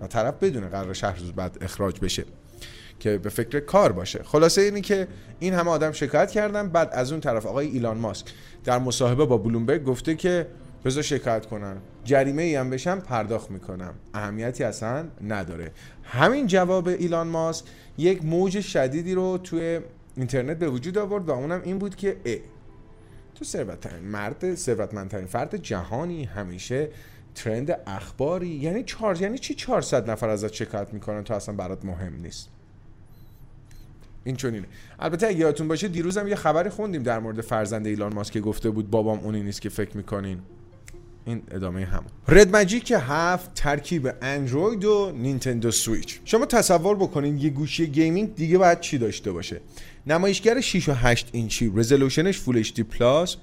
و 0.00 0.06
طرف 0.06 0.34
بدونه 0.34 0.68
قرار 0.68 0.94
60 0.94 1.18
روز 1.18 1.32
بعد 1.32 1.58
اخراج 1.60 2.00
بشه 2.00 2.24
که 3.00 3.18
به 3.18 3.28
فکر 3.28 3.60
کار 3.60 3.92
باشه. 3.92 4.22
خلاصه 4.22 4.60
اینی 4.60 4.80
که 4.80 5.08
این 5.40 5.54
همه 5.54 5.70
آدم 5.70 5.92
شکایت 5.92 6.30
کردن 6.30 6.68
بعد 6.68 6.90
از 6.92 7.12
اون 7.12 7.20
طرف 7.20 7.46
آقای 7.46 7.66
ایلان 7.66 7.98
ماسک 7.98 8.26
در 8.64 8.78
مصاحبه 8.78 9.24
با 9.24 9.38
بلومبرگ 9.38 9.84
گفته 9.84 10.14
که 10.14 10.46
بذار 10.84 11.02
شکایت 11.02 11.46
کنن 11.46 11.76
جریمه 12.04 12.42
ای 12.42 12.54
هم 12.54 12.70
بشم 12.70 13.00
پرداخت 13.00 13.50
می‌کنم. 13.50 13.94
اهمیتی 14.14 14.64
اصلا 14.64 15.04
نداره. 15.28 15.70
همین 16.04 16.46
جواب 16.46 16.88
ایلان 16.88 17.26
ماسک 17.26 17.64
یک 17.98 18.24
موج 18.24 18.60
شدیدی 18.60 19.14
رو 19.14 19.38
توی 19.38 19.80
اینترنت 20.16 20.58
به 20.58 20.68
وجود 20.68 20.98
آورد 20.98 21.28
و 21.28 21.32
اونم 21.32 21.62
این 21.64 21.78
بود 21.78 21.96
که 21.96 22.16
ا 22.26 22.36
تو 23.34 23.44
ثروتترین 23.44 24.04
مرد 24.04 24.54
ثروتمندترین 24.54 25.26
فرد 25.26 25.56
جهانی 25.56 26.24
همیشه 26.24 26.88
ترند 27.34 27.78
اخباری. 27.86 28.48
یعنی 28.48 28.82
چهار 28.82 29.22
یعنی 29.22 29.38
چی 29.38 29.54
400 29.54 30.10
نفر 30.10 30.28
ازت 30.28 30.52
شکایت 30.52 30.94
می‌کنن 30.94 31.24
تو 31.24 31.34
اصلا 31.34 31.54
برات 31.54 31.84
مهم 31.84 32.14
نیست؟ 32.22 32.48
این 34.24 34.36
چونینه 34.36 34.66
البته 34.98 35.26
اگه 35.26 35.38
یادتون 35.38 35.68
باشه 35.68 35.88
دیروزم 35.88 36.28
یه 36.28 36.34
خبری 36.34 36.70
خوندیم 36.70 37.02
در 37.02 37.18
مورد 37.18 37.40
فرزند 37.40 37.86
ایلان 37.86 38.14
ماسک 38.14 38.32
که 38.32 38.40
گفته 38.40 38.70
بود 38.70 38.90
بابام 38.90 39.18
اونی 39.18 39.42
نیست 39.42 39.60
که 39.60 39.68
فکر 39.68 39.96
می‌کنین. 39.96 40.38
این 41.24 41.42
ادامه 41.50 41.84
همون. 41.84 42.06
رد 42.28 42.56
ماجیک 42.56 42.92
هفت 42.96 43.54
ترکیب 43.54 44.10
اندروید 44.22 44.84
و 44.84 45.12
نینتندو 45.16 45.70
سویچ 45.70 46.20
شما 46.24 46.46
تصور 46.46 46.96
بکنید 46.96 47.44
یه 47.44 47.50
گوشی 47.50 47.86
gaming 47.86 48.34
دیگه 48.34 48.58
باید 48.58 48.80
چی 48.80 48.98
داشته 48.98 49.32
باشه؟ 49.32 49.60
نمایشگر 50.06 50.60
6 50.60 50.88
و 50.88 50.92
8 50.92 51.28
اینچی 51.32 51.72
رزولوشنش 51.74 52.38
Full 52.38 52.58
HD 52.58 52.80
Plus 52.80 53.36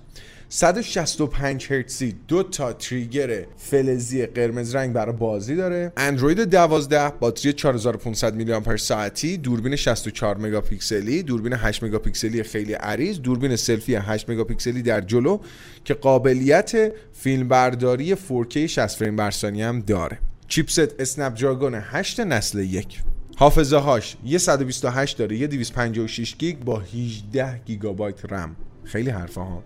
165 0.51 1.67
هرتزی 1.69 2.15
دو 2.27 2.43
تا 2.43 2.73
trigger 2.73 3.45
فلزی 3.57 4.25
قرمز 4.25 4.75
رنگ 4.75 4.93
برای 4.93 5.15
بازی 5.15 5.55
داره. 5.55 5.91
اندروید 5.97 6.39
12 6.39 7.09
باتری 7.19 7.53
4500 7.53 8.35
میلی 8.35 8.53
آمپر 8.53 8.77
ساعتی 8.77 9.37
دوربین 9.37 9.75
64 9.75 10.37
مگاپیکسلی 10.37 11.23
دوربین 11.23 11.53
8 11.53 11.83
مگاپیکسلی 11.83 12.43
خیلی 12.43 12.73
عریض 12.73 13.19
دوربین 13.19 13.55
سلفی 13.55 13.95
8 13.95 14.29
مگاپیکسلی 14.29 14.81
در 14.81 15.01
جلو 15.01 15.39
که 15.83 15.93
قابلیت 15.93 16.91
فیلمبرداری 17.13 18.15
4K 18.15 18.57
60 18.57 18.87
فریم 18.87 19.15
بر 19.15 19.31
ثانیه 19.31 19.67
هم 19.67 19.79
داره. 19.79 20.19
چیپست 20.47 20.95
اسنپ 20.99 21.39
دراگون 21.39 21.75
8 21.75 22.19
نسل 22.19 22.59
یک. 22.59 23.01
حافظه 23.37 23.77
هاش 23.77 24.17
یه 24.25 24.37
128 24.37 25.17
داره 25.17 25.37
یه 25.37 25.47
256 25.47 26.35
گیگ 26.35 26.57
با 26.59 26.79
18 26.79 27.61
گیگابایت 27.65 28.31
رم. 28.31 28.55
خیلی 28.83 29.09
حرفه 29.09 29.41
ها 29.41 29.63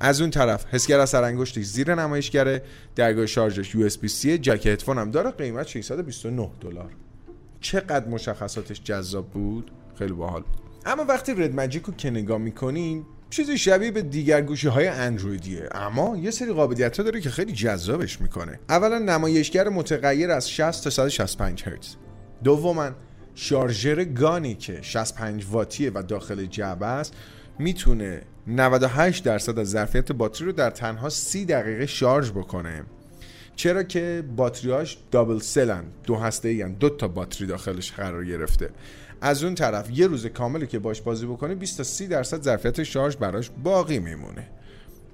از 0.00 0.20
اون 0.20 0.30
طرف 0.30 0.66
حسگر 0.66 1.00
اثر 1.00 1.24
انگشتش 1.24 1.64
زیر 1.64 1.94
نمایشگره 1.94 2.62
درگاه 2.96 3.26
شارژش 3.26 3.74
USB-C 3.74 4.38
جک 4.38 4.66
هدفون 4.66 4.98
هم 4.98 5.10
داره 5.10 5.30
قیمت 5.30 5.66
629 5.66 6.50
دلار. 6.60 6.90
چقدر 7.60 8.08
مشخصاتش 8.08 8.82
جذاب 8.82 9.30
بود؟ 9.30 9.70
خیلی 9.98 10.12
باحال. 10.12 10.42
اما 10.86 11.04
وقتی 11.04 11.34
رد 11.34 11.54
ماجیک 11.54 11.82
رو 11.82 11.94
که 11.94 12.10
نگاه 12.10 12.38
می‌کنین 12.38 13.06
چیزی 13.30 13.58
شبیه 13.58 13.90
به 13.90 14.02
دیگر 14.02 14.42
گوشی 14.42 14.68
های 14.68 14.88
اندرویدیه. 14.88 15.68
اما 15.72 16.16
یه 16.16 16.30
سری 16.30 16.52
قابلیت 16.52 16.96
ها 16.96 17.02
داره 17.02 17.20
که 17.20 17.30
خیلی 17.30 17.52
جذابش 17.52 18.20
می‌کنه. 18.20 18.60
اولا 18.68 18.98
نمایشگر 18.98 19.68
متغیر 19.68 20.30
از 20.30 20.50
60 20.50 20.84
تا 20.84 20.90
165 20.90 21.62
هرتز. 21.62 21.94
دوما 22.44 22.90
شارژر 23.34 24.04
گانی 24.04 24.54
که 24.54 24.78
65 24.82 25.46
واتیه 25.50 25.90
و 25.94 26.02
داخل 26.02 26.46
جعبه 26.46 26.86
است 26.86 27.14
می‌تونه 27.58 28.22
98 28.48 29.24
درصد 29.24 29.58
از 29.58 29.70
ظرفیت 29.70 30.12
باتری 30.12 30.46
رو 30.46 30.52
در 30.52 30.70
تنها 30.70 31.08
30 31.08 31.44
دقیقه 31.44 31.86
شارژ 31.86 32.30
بکنه. 32.30 32.84
چرا 33.56 33.82
که 33.82 34.24
باتریاش 34.36 34.98
دابل 35.10 35.38
سلن 35.38 35.84
دو 36.04 36.16
هسته 36.16 36.48
ای 36.48 36.64
دو 36.64 36.90
تا 36.90 37.08
باتری 37.08 37.46
داخلش 37.46 37.92
قرار 37.92 38.24
گرفته. 38.24 38.70
از 39.20 39.44
اون 39.44 39.54
طرف 39.54 39.90
یه 39.90 40.06
روز 40.06 40.26
کاملی 40.26 40.66
که 40.66 40.78
باش 40.78 41.00
بازی 41.00 41.26
بکنه 41.26 41.54
20 41.54 41.76
تا 41.76 41.82
30 41.82 42.06
درصد 42.06 42.42
ظرفیت 42.42 42.82
شارژ 42.82 43.16
براش 43.16 43.50
باقی 43.64 43.98
میمونه. 43.98 44.48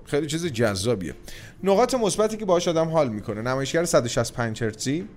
خیلی 0.05 0.27
چیز 0.27 0.47
جذابیه. 0.47 1.15
نقاط 1.63 1.95
مثبتی 1.95 2.37
که 2.37 2.45
باش 2.45 2.69
آدم 2.69 2.89
حال 2.89 3.09
می‌کنه 3.09 3.43
نمایشگر 3.43 3.85
165 3.85 4.63
هرتزی. 4.63 5.09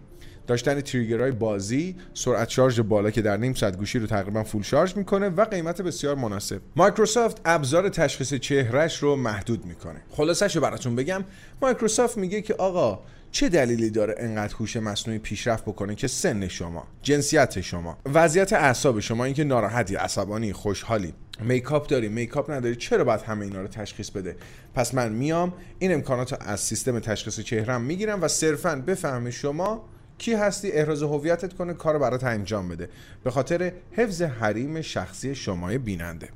داشتن 0.48 0.82
trigger 0.82 1.21
های 1.21 1.32
بازی 1.32 1.96
سرعت 2.14 2.50
شارژ 2.50 2.80
بالا 2.80 3.12
که 3.12 3.22
در 3.22 3.38
نیم 3.38 3.54
ساعت 3.54 3.78
گوشی 3.78 4.00
رو 4.00 4.08
تقریبا 4.08 4.44
full 4.44 4.62
شارژ 4.62 4.98
می‌کنه 4.98 5.30
و 5.30 5.46
قیمت 5.46 5.82
بسیار 5.82 6.16
مناسب. 6.16 6.62
مایکروسافت 6.76 7.42
ابزار 7.46 7.90
تشخیص 7.90 8.34
چهرهش 8.34 8.98
رو 8.98 9.16
محدود 9.16 9.66
می‌کنه. 9.66 10.02
خلاصش 10.10 10.56
رو 10.56 10.62
براتون 10.62 10.96
بگم. 10.96 11.24
مایکروسافت 11.62 12.18
میگه 12.18 12.42
که 12.42 12.54
آقا 12.54 13.00
چه 13.32 13.50
دلیلی 13.50 13.90
داره 13.90 14.16
انقدر 14.18 14.56
هوش 14.56 14.78
مصنوعی 14.78 15.20
پیشرفت 15.20 15.66
بکنه 15.66 15.96
که 15.96 16.08
سن 16.08 16.48
شما 16.48 16.88
جنسیت 17.02 17.62
شما 17.62 17.98
وضعیت 18.14 18.54
اعصاب 18.54 19.00
شما 19.00 19.26
اینکه 19.26 19.44
ناراحتی 19.44 19.96
عصبانی 19.96 20.54
خوشحالی. 20.54 21.14
makeup 21.42 21.88
داری 21.88 22.10
makeup 22.10 22.52
نداری 22.52 22.76
چرا 22.76 23.04
باید 23.04 23.22
همه 23.22 23.46
اینا 23.46 23.62
رو 23.62 23.68
تشخیص 23.68 24.10
بده؟ 24.10 24.36
پس 24.76 24.94
من 24.94 25.12
میام 25.12 25.54
این 25.80 25.94
امکانات 25.94 26.48
از 26.48 26.60
سیستم 26.60 27.00
تشخیص 27.00 27.40
چهرم 27.40 27.82
می‌گیرم 27.82 28.22
و 28.22 28.28
صرفا 28.28 28.76
بفهم 28.88 29.30
شما 29.30 29.86
کی 30.18 30.34
هستی؟ 30.34 30.72
احراز 30.72 31.04
هویتت 31.04 31.54
کنه 31.54 31.74
کار 31.74 31.98
برات 31.98 32.24
انجام 32.24 32.68
بده. 32.70 32.90
به 33.24 33.32
خاطر 33.32 33.72
حفظ 33.92 34.22
حریم 34.22 34.82
شخصی 34.82 35.36
شمای 35.36 35.78
بیننده. 35.78 36.30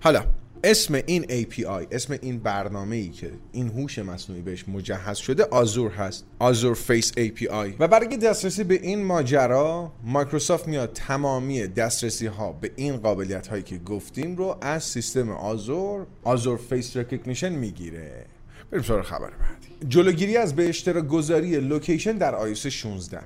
حالا 0.00 0.24
اسم 0.64 0.94
این 1.06 1.24
API 1.24 1.86
اسم 1.92 2.18
این 2.22 2.38
برنامه 2.38 2.96
ای 2.96 3.08
که 3.08 3.30
این 3.52 3.68
هوش 3.68 3.98
مصنوعی 3.98 4.42
بهش 4.42 4.68
مجهز 4.68 5.16
شده 5.16 5.44
Azure 5.44 5.90
هست. 5.90 6.24
Azure 6.38 6.74
Face 6.74 7.12
API 7.12 7.74
و 7.78 7.88
برای 7.88 8.16
دسترسی 8.16 8.64
به 8.64 8.74
این 8.74 9.04
ماجرا 9.04 9.92
مایکروسافت 10.04 10.68
میاد 10.68 10.92
تمامی 10.92 11.66
دسترسی 11.66 12.26
ها 12.26 12.52
به 12.52 12.70
این 12.76 12.96
قابلیت 12.96 13.46
هایی 13.46 13.62
که 13.62 13.78
گفتیم 13.78 14.36
رو 14.36 14.56
از 14.60 14.84
سیستم 14.84 15.30
Azure 15.30 16.06
Azure 16.22 16.58
Face 16.58 16.96
Recognition 16.96 17.52
می‌گیره. 17.52 18.26
بریم 18.70 18.82
سراغ 18.82 19.04
خبر 19.04 19.30
بعدی 19.30 19.88
جلوگیری 19.88 20.36
از 20.36 20.56
به 20.56 20.68
اشتراک 20.68 21.06
گذاری 21.06 21.60
location 21.60 22.12
در 22.12 22.54
iOS 22.54 22.66
16 22.66 23.20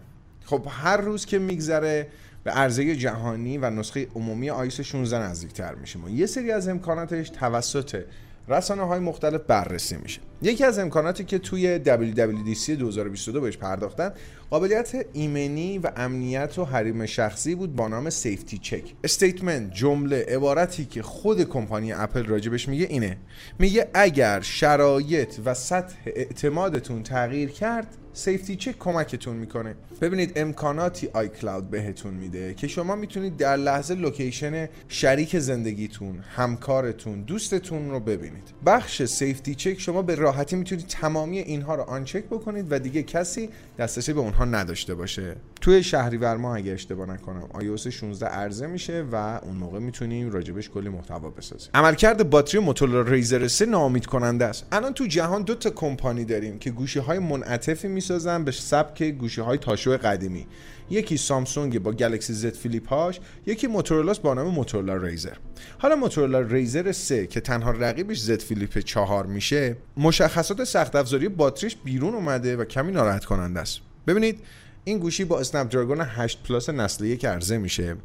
خب 0.44 0.66
هر 0.68 0.97
روز 0.97 1.26
که 1.26 1.38
میگذره 1.38 2.06
به 2.44 2.50
عرضه 2.50 2.97
جهانی 2.97 3.59
و 3.59 3.70
نسخه 3.70 4.09
عمومی 4.14 4.50
iOS 4.50 4.80
16 4.80 5.18
نزدیکتر 5.18 5.75
میشیم. 5.75 6.04
و 6.04 6.09
یه 6.09 6.26
سری 6.26 6.52
از 6.52 6.68
امکاناتش 6.68 7.30
توسط 7.30 8.02
رسانه 8.49 8.82
های 8.82 9.00
مختلف 9.00 9.40
بررسی 9.47 9.97
میشه. 10.02 10.20
یکی 10.42 10.64
از 10.64 10.78
امکاناتی 10.78 11.25
که 11.25 11.38
توی 11.38 11.80
WWDC 11.85 12.70
2022 12.70 13.40
بهش 13.40 13.56
پرداختن 13.56 14.12
قابلیت 14.50 15.06
ایمنی 15.12 15.78
و 15.78 15.90
امنیت 15.97 16.59
و 16.59 16.64
حریم 16.64 17.06
شخصی 17.06 17.54
بود 17.54 17.76
با 17.76 17.88
نام 17.88 18.11
Safety 18.11 18.59
Check. 18.59 18.95
statement 19.04 19.73
جمله 19.73 20.26
عبارتی 20.28 20.85
که 20.85 21.02
خود 21.02 21.44
کمپانی 21.44 21.92
اپل 21.92 22.25
راجبش 22.25 22.68
میگه 22.68 22.87
اینه. 22.90 23.16
میگه 23.59 23.88
اگر 23.94 24.40
شرایط 24.40 25.35
و 25.44 25.54
سطح 25.54 25.97
اعتمادتون 26.06 27.02
تغییر 27.02 27.49
کرد 27.49 27.97
Safety 28.12 28.57
Check 28.57 28.78
کمکتون 28.79 29.37
می‌کنه. 29.37 29.75
ببینید 30.00 30.33
امکاناتی 30.37 31.09
iCloud 31.12 31.71
بهتون 31.71 32.14
میده 32.14 32.55
که 32.55 32.69
شما 32.69 32.97
می‌تونید 32.97 33.37
در 33.37 33.57
لحظه 33.57 33.95
location 33.95 34.69
شریک 34.88 35.38
زندگیتون 35.38 36.19
همکارتون 36.37 37.23
دوستتون 37.23 37.90
رو 37.90 38.00
ببینید. 38.00 38.45
بخش 38.67 39.02
Safety 39.04 39.54
Check 39.54 39.80
شما 39.81 40.02
به 40.02 40.14
راحتی 40.14 40.57
می‌تونید 40.57 40.87
تمامی 40.87 41.38
اینها 41.38 41.75
رو 41.75 41.83
uncheck 41.83 42.25
بکنید 42.25 42.67
و 42.71 42.79
دیگه 42.79 43.02
کسی 43.02 43.49
دسترسی 43.79 44.12
به 44.12 44.21
اونها 44.21 44.45
نداشته 44.45 44.95
باشه. 44.95 45.37
توی 45.61 45.83
شهریور 45.83 46.37
ماه 46.37 46.57
اگه 46.57 46.73
اشتباه 46.73 47.11
نکنم 47.11 47.49
iOS 47.55 47.88
16 47.88 48.26
عرضه 48.26 48.67
میشه 48.67 49.05
و 49.12 49.40
اون 49.43 49.57
موقع 49.57 49.79
می‌تونیم 49.79 50.31
راجبش 50.31 50.71
کلی 50.71 50.88
محتوا 50.88 51.31
بسازیم. 51.31 51.71
عملکرد 51.75 52.31
باتری 52.31 52.61
Motorola 52.61 53.00
Razr 53.11 53.49
3 53.49 53.67
ناامید 53.67 54.07
کننده 54.07 54.45
است. 54.45 54.67
الان 54.73 54.95
تو 54.95 55.07
جهان 55.07 55.43
دو 55.43 55.55
تا 55.55 55.71
کمپانی 55.71 56.25
داریم 56.25 56.59
که 56.59 56.71
گوشی 56.71 56.99
های 56.99 57.19
منعطفی 57.19 57.88
می‌سازن 58.11 58.45
به 58.45 58.52
سبک 58.52 59.02
گوشی 59.02 59.40
های 59.40 59.59
تاشو 59.59 59.97
قدیمی. 59.97 60.47
یکی 60.90 61.17
سامسونگ 61.17 61.79
با 61.79 61.93
Galaxy 61.92 62.33
Z 62.33 62.54
Flip 62.54 62.88
هاش 62.88 63.21
یکی 63.47 63.67
موتورولا 63.67 64.12
با 64.23 64.35
نام 64.35 64.47
Motorola 64.47 64.97
Razr. 64.97 65.37
حالا 65.79 65.97
Motorola 65.97 66.40
Razr 66.40 66.92
3 66.93 67.26
که 67.26 67.40
تنها 67.40 67.71
رقیبش 67.71 68.19
Z 68.19 68.42
Flip 68.42 68.78
4 68.79 69.26
میشه 69.26 69.76
مشخصات 69.97 70.64
سخت 70.64 70.97
افزاری 70.97 71.29
باتریش 71.29 71.76
بیرون 71.85 72.14
اومده 72.14 72.57
و 72.57 72.64
کمی 72.64 72.93
ناراحت 72.93 73.25
کننده 73.25 73.61
است. 73.61 73.81
ببینید 74.07 74.38
این 74.84 74.99
گوشی 74.99 75.25
با 75.25 75.40
Snapdragon 75.40 76.00
8 76.00 76.42
Plus 76.42 76.71
نسل 76.70 77.04
یک 77.04 77.25
عرضه 77.25 77.58
میشه. 77.58 77.96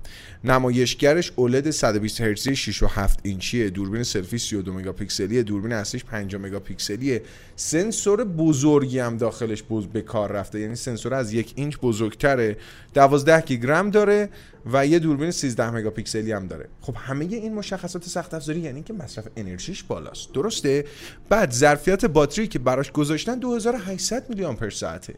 نمایشگرش 0.44 1.32
OLED 1.36 1.70
120 1.72 2.22
هرتزی 2.22 2.56
6 2.56 2.84
و 2.84 2.88
7 2.88 3.20
اینچیه 3.24 3.70
دوربین 3.70 4.04
سلفی 4.04 4.38
32 4.38 4.74
مگاپیکسلی 4.74 5.44
دوربین 5.44 5.72
اصلیش 5.72 6.06
5 6.06 6.36
مگاپیکسلیه. 6.36 7.22
سنسور 7.56 8.24
بزرگی 8.24 9.00
هم 9.00 9.18
داخلش 9.18 9.64
بز 9.64 9.86
به 9.86 10.02
کار 10.02 10.32
رفته. 10.32 10.60
یعنی 10.60 10.76
سنسور 10.76 11.14
از 11.14 11.34
یک 11.34 11.54
اینچ 11.56 11.78
بزرگتره. 11.78 12.58
12 12.94 13.42
گرم 13.42 13.90
داره 13.90 14.30
و 14.74 14.88
یه 14.88 15.00
دوربین 15.00 15.32
13 15.32 15.72
مگاپیکسلی 15.72 16.32
هم 16.32 16.48
داره. 16.48 16.70
خب 16.82 16.96
همه 16.98 17.26
این 17.26 17.54
مشخصات 17.54 18.04
سخت 18.04 18.34
افزاری 18.34 18.60
یعنی 18.60 18.84
که 18.84 18.94
مصرف 18.94 19.28
انرژیش 19.36 19.84
بالاست. 19.84 20.34
درسته؟ 20.34 20.86
بعد 21.30 21.52
ظرفیت 21.52 22.06
باتری 22.06 22.48
که 22.48 22.60
براش 22.60 22.92
گذاشتن 22.92 23.40
2800 23.40 24.30
میلی 24.30 24.46
آمپر 24.46 24.70
ساعته. 24.70 25.16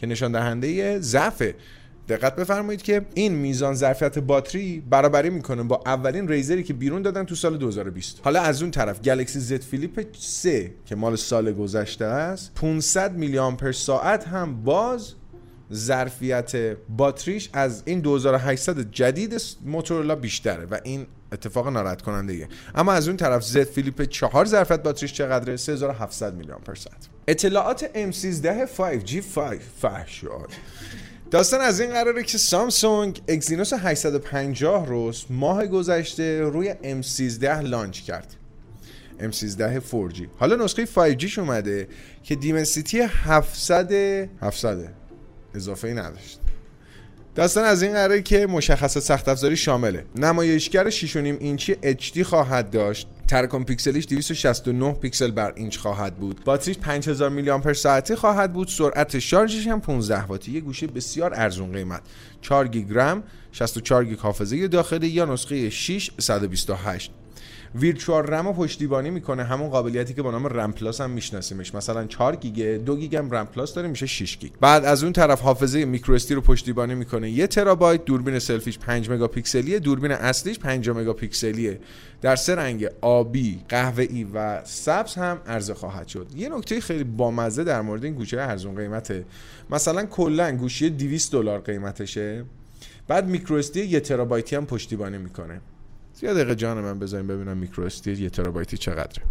که 0.00 0.06
نشان 0.06 0.32
دهنده 0.32 1.00
ضعف 1.00 1.42
دقت 2.08 2.36
بفرمایید 2.36 2.82
که 2.82 3.06
این 3.14 3.34
میزان 3.34 3.74
ظرفیت 3.74 4.18
باتری 4.18 4.82
برابری 4.90 5.30
می‌کنه 5.30 5.62
با 5.62 5.82
اولین 5.86 6.28
ریزری 6.28 6.62
که 6.62 6.74
بیرون 6.74 7.02
دادن 7.02 7.24
تو 7.24 7.34
سال 7.34 7.56
2020 7.56 8.20
حالا 8.24 8.40
از 8.40 8.62
اون 8.62 8.70
طرف 8.70 9.00
گلکسی 9.00 9.40
زد 9.40 9.60
فلیپ 9.60 10.06
3 10.18 10.74
که 10.86 10.94
مال 10.96 11.16
سال 11.16 11.52
گذشته 11.52 12.04
است 12.04 12.52
500 12.54 13.16
میلی 13.16 13.38
آمپر 13.38 13.72
ساعت 13.72 14.28
هم 14.28 14.62
باز 14.64 15.14
ظرفیت 15.72 16.76
باتریش 16.96 17.50
از 17.52 17.82
این 17.86 18.00
2800 18.00 18.90
جدید 18.90 19.42
موتورولا 19.64 20.16
بیشتره 20.16 20.66
و 20.70 20.78
این 20.84 21.06
اتفاق 21.32 21.68
ناراحت 21.68 22.02
کننده 22.02 22.32
ایه. 22.32 22.48
اما 22.74 22.92
از 22.92 23.08
اون 23.08 23.16
طرف 23.16 23.44
زد 23.44 23.64
فلیپ 23.64 24.02
4 24.02 24.44
ظرفیت 24.44 24.82
باتریش 24.82 25.12
چقدره؟ 25.12 25.56
3700 25.56 26.34
میلی 26.34 26.52
آمپر 26.52 26.74
ساعت 26.74 27.08
اطلاعات 27.28 27.84
M13 27.84 28.46
5G 28.78 29.14
5 29.34 29.60
فحشاد 29.82 30.50
داستان 31.30 31.60
از 31.60 31.80
این 31.80 31.90
قراره 31.90 32.22
که 32.22 32.38
سامسونگ 32.38 33.22
اکزینوس 33.28 33.72
850 33.72 34.86
رو 34.86 35.12
ماه 35.30 35.66
گذشته 35.66 36.40
روی 36.40 36.74
M13 37.02 37.44
لانچ 37.44 38.00
کرد. 38.00 38.36
M13 39.20 39.80
4G 39.92 40.22
حالا 40.38 40.64
نسخه 40.64 40.86
5Gش 40.86 41.38
اومده 41.38 41.88
که 42.22 42.34
Dimensity 42.34 43.00
700 43.00 43.92
700 44.40 44.92
اضافه 45.54 45.88
ای 45.88 45.94
نداشت. 45.94 46.39
داستان 47.40 47.64
از 47.64 47.82
این 47.82 47.92
قراره 47.92 48.22
که 48.22 48.46
مشخصات 48.46 49.02
سخت 49.02 49.28
افزاری 49.28 49.56
شامله. 49.56 50.04
نمایشگر 50.16 50.90
6.5 50.90 51.16
اینچی 51.16 51.74
HD 51.74 52.20
خواهد 52.20 52.70
داشت. 52.70 53.08
تراکم 53.28 53.64
پیکسلیش 53.64 54.06
269 54.06 54.92
پیکسل 54.92 55.30
بر 55.30 55.52
اینچ 55.56 55.78
خواهد 55.78 56.16
بود. 56.16 56.44
باتریش 56.44 56.78
5000 56.78 57.30
میلی 57.30 57.50
آمپر 57.50 57.72
ساعتی 57.72 58.14
خواهد 58.14 58.52
بود. 58.52 58.68
سرعت 58.68 59.18
شارژش 59.18 59.66
هم 59.66 59.80
15 59.80 60.24
واتی. 60.24 60.52
یه 60.52 60.60
گوشی 60.60 60.86
بسیار 60.86 61.34
ارزون 61.34 61.72
قیمت. 61.72 62.02
4 62.40 62.68
گیگ 62.68 62.86
رم 62.90 63.22
64 63.52 64.04
گیگ 64.04 64.18
حافظه 64.18 64.68
داخلی. 64.68 65.08
یا 65.08 65.24
نسخه 65.24 65.70
6 65.70 66.10
128 66.18 67.12
virtual 67.74 68.26
RAM 68.26 68.46
رو 68.46 68.52
پشتیبانی 68.52 69.10
می‌کنه 69.10 69.44
همون 69.44 69.68
قابلیتی 69.68 70.14
که 70.14 70.22
با 70.22 70.30
نام 70.30 70.46
RAM 70.46 70.72
Plus 70.72 71.00
هم 71.00 71.10
میشناسیمش. 71.10 71.74
مثلا 71.74 72.06
4 72.06 72.36
گیگ 72.36 72.76
2 72.76 72.96
گیگ 72.96 73.16
هم 73.16 73.30
RAM 73.30 73.46
Plus 73.46 73.74
داره 73.74 73.88
میشه 73.88 74.06
6 74.06 74.38
گیگ. 74.38 74.52
بعد 74.60 74.84
از 74.84 75.02
اون 75.02 75.12
طرف 75.12 75.40
حافظه 75.40 75.84
میکرو 75.84 76.18
رو 76.30 76.40
پشتیبانی 76.40 76.94
می‌کنه. 76.94 77.30
1 77.30 77.46
ترابایت 77.46 78.04
دوربین 78.04 78.38
سلفیش 78.38 78.78
5 78.78 79.10
مگاپیکسلیه 79.10 79.78
دوربین 79.78 80.12
اصلیش 80.12 80.58
5 80.58 80.88
مگاپیکسلیه. 80.88 81.80
در 82.20 82.36
سه 82.36 82.54
رنگ 82.54 82.88
آبی 83.00 83.60
قهوه‌ای 83.68 84.26
و 84.34 84.64
سبز 84.64 85.14
هم 85.14 85.40
عرضه 85.46 85.74
خواهد 85.74 86.08
شد. 86.08 86.26
یه 86.36 86.48
نکته 86.48 86.80
خیلی 86.80 87.04
بامزه 87.04 87.64
در 87.64 87.80
مورد 87.80 88.04
این 88.04 88.14
گوشی 88.14 88.40
ارزون 88.40 88.74
قیمته. 88.74 89.24
مثلا 89.70 90.06
کلا 90.06 90.56
گوشی 90.56 90.90
200 90.90 91.32
دلار 91.32 91.60
قیمتشه. 91.60 92.44
بعد 93.08 93.26
میکرو 93.26 93.58
1 93.58 93.98
ترابایتی 93.98 94.56
هم 94.56 94.66
پشتیبانی 94.66 95.18
می‌کنه. 95.18 95.60
یه 96.22 96.34
دقیقه 96.34 96.54
جان 96.54 96.80
من 96.80 96.98
بذاریم 96.98 97.26
ببینم 97.26 97.56
میکرو 97.56 97.88
یه 98.06 98.30
ترابایتی 98.30 98.76
چقدره. 98.76 99.22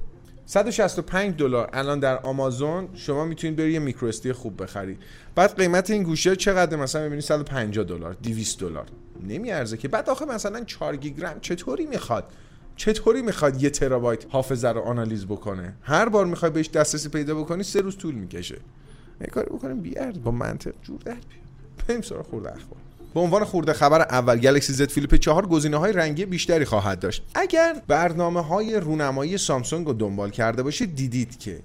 165 0.45 1.36
دلار. 1.38 1.69
الان 1.73 1.99
در 1.99 2.17
آمازون 2.17 2.88
شما 2.95 3.25
می‌تونید 3.25 3.56
بری 3.56 3.71
یه 3.73 3.80
میکرو 3.80 4.34
خوب 4.34 4.63
بخری 4.63 4.97
بعد 5.36 5.56
قیمت 5.58 5.89
این 5.89 6.04
گوشی 6.04 6.36
چقدر 6.36 6.78
مثلا 6.78 7.02
می‌بینید 7.02 7.23
150 7.23 7.86
دلار 7.86 8.13
200 8.23 8.60
دلار. 8.60 8.86
نمیارزه 9.28 9.78
که. 9.78 9.88
بعد 9.88 10.10
آخه 10.10 10.25
مثلا 10.25 10.63
4 10.63 10.95
گیگ 10.95 11.22
رم 11.22 11.39
چطوری 11.39 11.86
می‌خواد؟ 11.86 12.23
چطوری 12.75 13.21
می‌خواد 13.21 13.63
یه 13.63 13.69
ترابایت 13.69 14.25
حافظه 14.30 14.67
رو 14.67 14.82
آنالیز 14.82 15.25
بکنه؟ 15.25 15.73
هر 15.82 16.10
بار 16.10 16.25
می‌خوای 16.25 16.52
بهش 16.52 16.69
دسترسی 16.69 17.10
پیدا 17.10 17.36
بکنی 17.36 17.63
سه 17.63 17.82
روز 17.82 17.97
طول 17.97 18.15
می‌کشه. 18.15 18.58
یه 19.21 19.28
کاری 19.28 19.49
بکنیم 19.49 19.82
بیارزه 19.82 20.21
با 20.23 20.32
منطق 20.32 20.73
جور 20.82 20.99
در 21.06 21.17
بریم 21.88 22.02
سراغ 22.02 22.25
خرده 22.25 22.49
اخبار. 22.52 22.80
به 23.13 23.19
عنوان 23.19 23.43
خرده 23.43 23.73
خبر 23.74 24.02
اول 24.02 24.38
Galaxy 24.38 24.73
Z 24.73 24.89
Flip 24.89 25.15
4 25.15 25.48
گزینه 25.48 25.78
های 25.78 25.93
رنگی 25.93 26.26
بیشتری 26.26 26.65
خواهد 26.65 27.00
داشت. 27.00 27.24
اگر 27.36 27.82
برنامه 27.88 28.41
های 28.41 28.80
رونمایی 28.80 29.38
سامسونگ 29.38 29.88
رو 29.88 29.93
دنبال 29.93 30.30
کرده 30.30 30.63
باشید 30.63 30.95
دیدید 30.95 31.39
که 31.39 31.60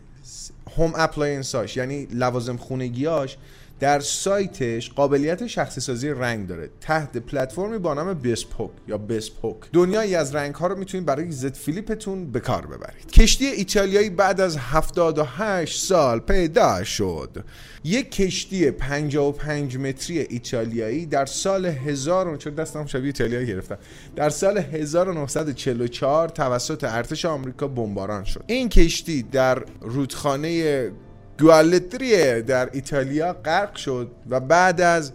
home 0.76 0.92
appliances 0.96 1.63
اش 1.63 1.76
یعنی 1.76 2.09
لوازم 2.11 2.57
خونگیاش 2.57 3.37
در 3.80 4.00
سایتش 4.00 4.90
قابلیت 4.90 5.46
شخصی 5.46 5.80
سازی 5.80 6.08
رنگ 6.08 6.46
داره. 6.46 6.70
تحت 6.80 7.16
پلتفرمی 7.16 7.78
با 7.78 7.94
نام 7.94 8.14
Bespoke 8.14 8.70
یا 8.88 8.98
Bespoke 8.98 9.56
دنیایی 9.72 10.14
از 10.14 10.34
رنگ 10.34 10.54
ها 10.54 10.66
رو 10.66 10.78
می‌تونید 10.78 11.06
برای 11.06 11.30
Z 11.30 11.54
Flip 11.54 11.99
تون 11.99 12.32
به 12.32 12.40
کار 12.40 12.66
ببرید. 12.66 13.10
کشتی 13.12 13.46
ایتالیایی 13.46 14.10
بعد 14.10 14.40
از 14.40 14.56
78 14.56 15.80
سال 15.80 16.18
پیدا 16.18 16.84
شد. 16.84 17.44
یک 17.84 18.10
کشتی 18.10 18.70
55 18.70 19.76
متری 19.76 20.18
ایتالیایی 20.18 21.06
در 21.06 21.26
سال 21.26 21.66
1000 21.66 22.37
چون 22.37 22.54
دستم 22.54 22.87
شبیه 22.87 23.06
ایتالیا 23.06 23.42
گرفتم؟ 23.42 23.78
در 24.16 24.30
سال 24.30 24.58
1944 24.58 26.28
توسط 26.28 26.84
ارتش 26.84 27.24
آمریکا 27.24 27.68
بمباران 27.68 28.24
شد. 28.24 28.44
این 28.46 28.68
کشتی 28.68 29.22
در 29.22 29.64
رودخانه 29.80 30.90
گوالتریه 31.40 32.42
در 32.42 32.70
ایتالیا 32.72 33.32
غرق 33.32 33.76
شد 33.76 34.10
و 34.30 34.40
بعد 34.40 34.80
از 34.80 35.12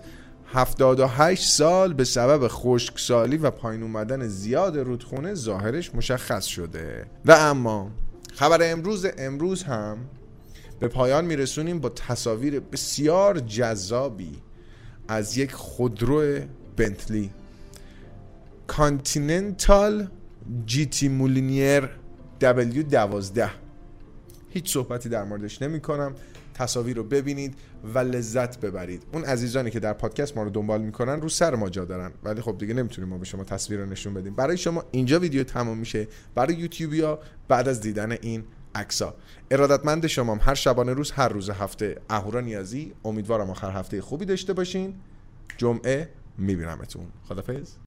78 0.53 1.49
سال 1.49 1.93
به 1.93 2.03
سبب 2.03 2.47
خشکسالی 2.47 3.37
و 3.37 3.51
پایین 3.51 3.83
اومدن 3.83 4.27
زیاد 4.27 4.77
رودخونه 4.77 5.33
ظاهرش 5.33 5.95
مشخص 5.95 6.45
شده. 6.45 7.05
و 7.25 7.31
اما 7.31 7.91
خبر 8.33 8.71
امروز 8.71 9.05
امروز 9.17 9.63
هم 9.63 9.97
به 10.79 10.87
پایان 10.87 11.25
میرسونیم 11.25 11.79
با 11.79 11.89
تصاویر 11.89 12.59
بسیار 12.59 13.39
جذابی 13.39 14.41
از 15.07 15.37
یک 15.37 15.51
خودرو 15.51 16.39
بنتلی. 16.77 17.29
Continental 18.67 20.07
GT 20.65 21.07
Mulliner 21.07 21.89
W12 22.41 23.49
هیچ 24.49 24.73
صحبتی 24.73 25.09
در 25.09 25.23
موردش 25.23 25.61
نمی 25.61 25.79
کنم 25.79 26.15
تصاویر 26.53 26.97
رو 26.97 27.03
ببینید 27.03 27.55
و 27.93 27.99
لذت 27.99 28.59
ببرید. 28.59 29.03
اون 29.13 29.23
عزیزانی 29.23 29.71
که 29.71 29.79
در 29.79 29.93
پادکست 29.93 30.37
ما 30.37 30.43
رو 30.43 30.49
دنبال 30.49 30.81
می‌کنن 30.81 31.21
رو 31.21 31.29
سر 31.29 31.55
ما 31.55 31.69
جا 31.69 31.85
دارن. 31.85 32.11
ولی 32.23 32.41
خب 32.41 32.57
دیگه 32.57 32.73
نمی‌تونیم 32.73 33.09
ما 33.09 33.17
به 33.17 33.25
شما 33.25 33.43
تصویر 33.43 33.79
رو 33.79 33.85
نشون 33.85 34.13
بدیم. 34.13 34.35
برای 34.35 34.57
شما 34.57 34.83
اینجا 34.91 35.19
ویدیو 35.19 35.43
تمام 35.43 35.77
میشه. 35.77 36.07
برای 36.35 36.53
یوتیوبیا 36.53 37.19
بعد 37.47 37.67
از 37.67 37.81
دیدن 37.81 38.11
این 38.11 38.43
عکسا 38.75 39.15
ارادتمند 39.51 40.07
شما 40.07 40.35
هر 40.35 40.55
شبانه 40.55 40.93
روز 40.93 41.11
هر 41.11 41.29
روز 41.29 41.49
هفته 41.49 41.97
اهورا 42.09 42.41
نیازی. 42.41 42.93
امیدوارم 43.05 43.49
آخر 43.49 43.71
هفته 43.71 44.01
خوبی 44.01 44.25
داشته 44.25 44.53
باشین. 44.53 44.93
جمعه 45.57 46.09
میبینمتون. 46.37 47.05
خدافظ 47.27 47.79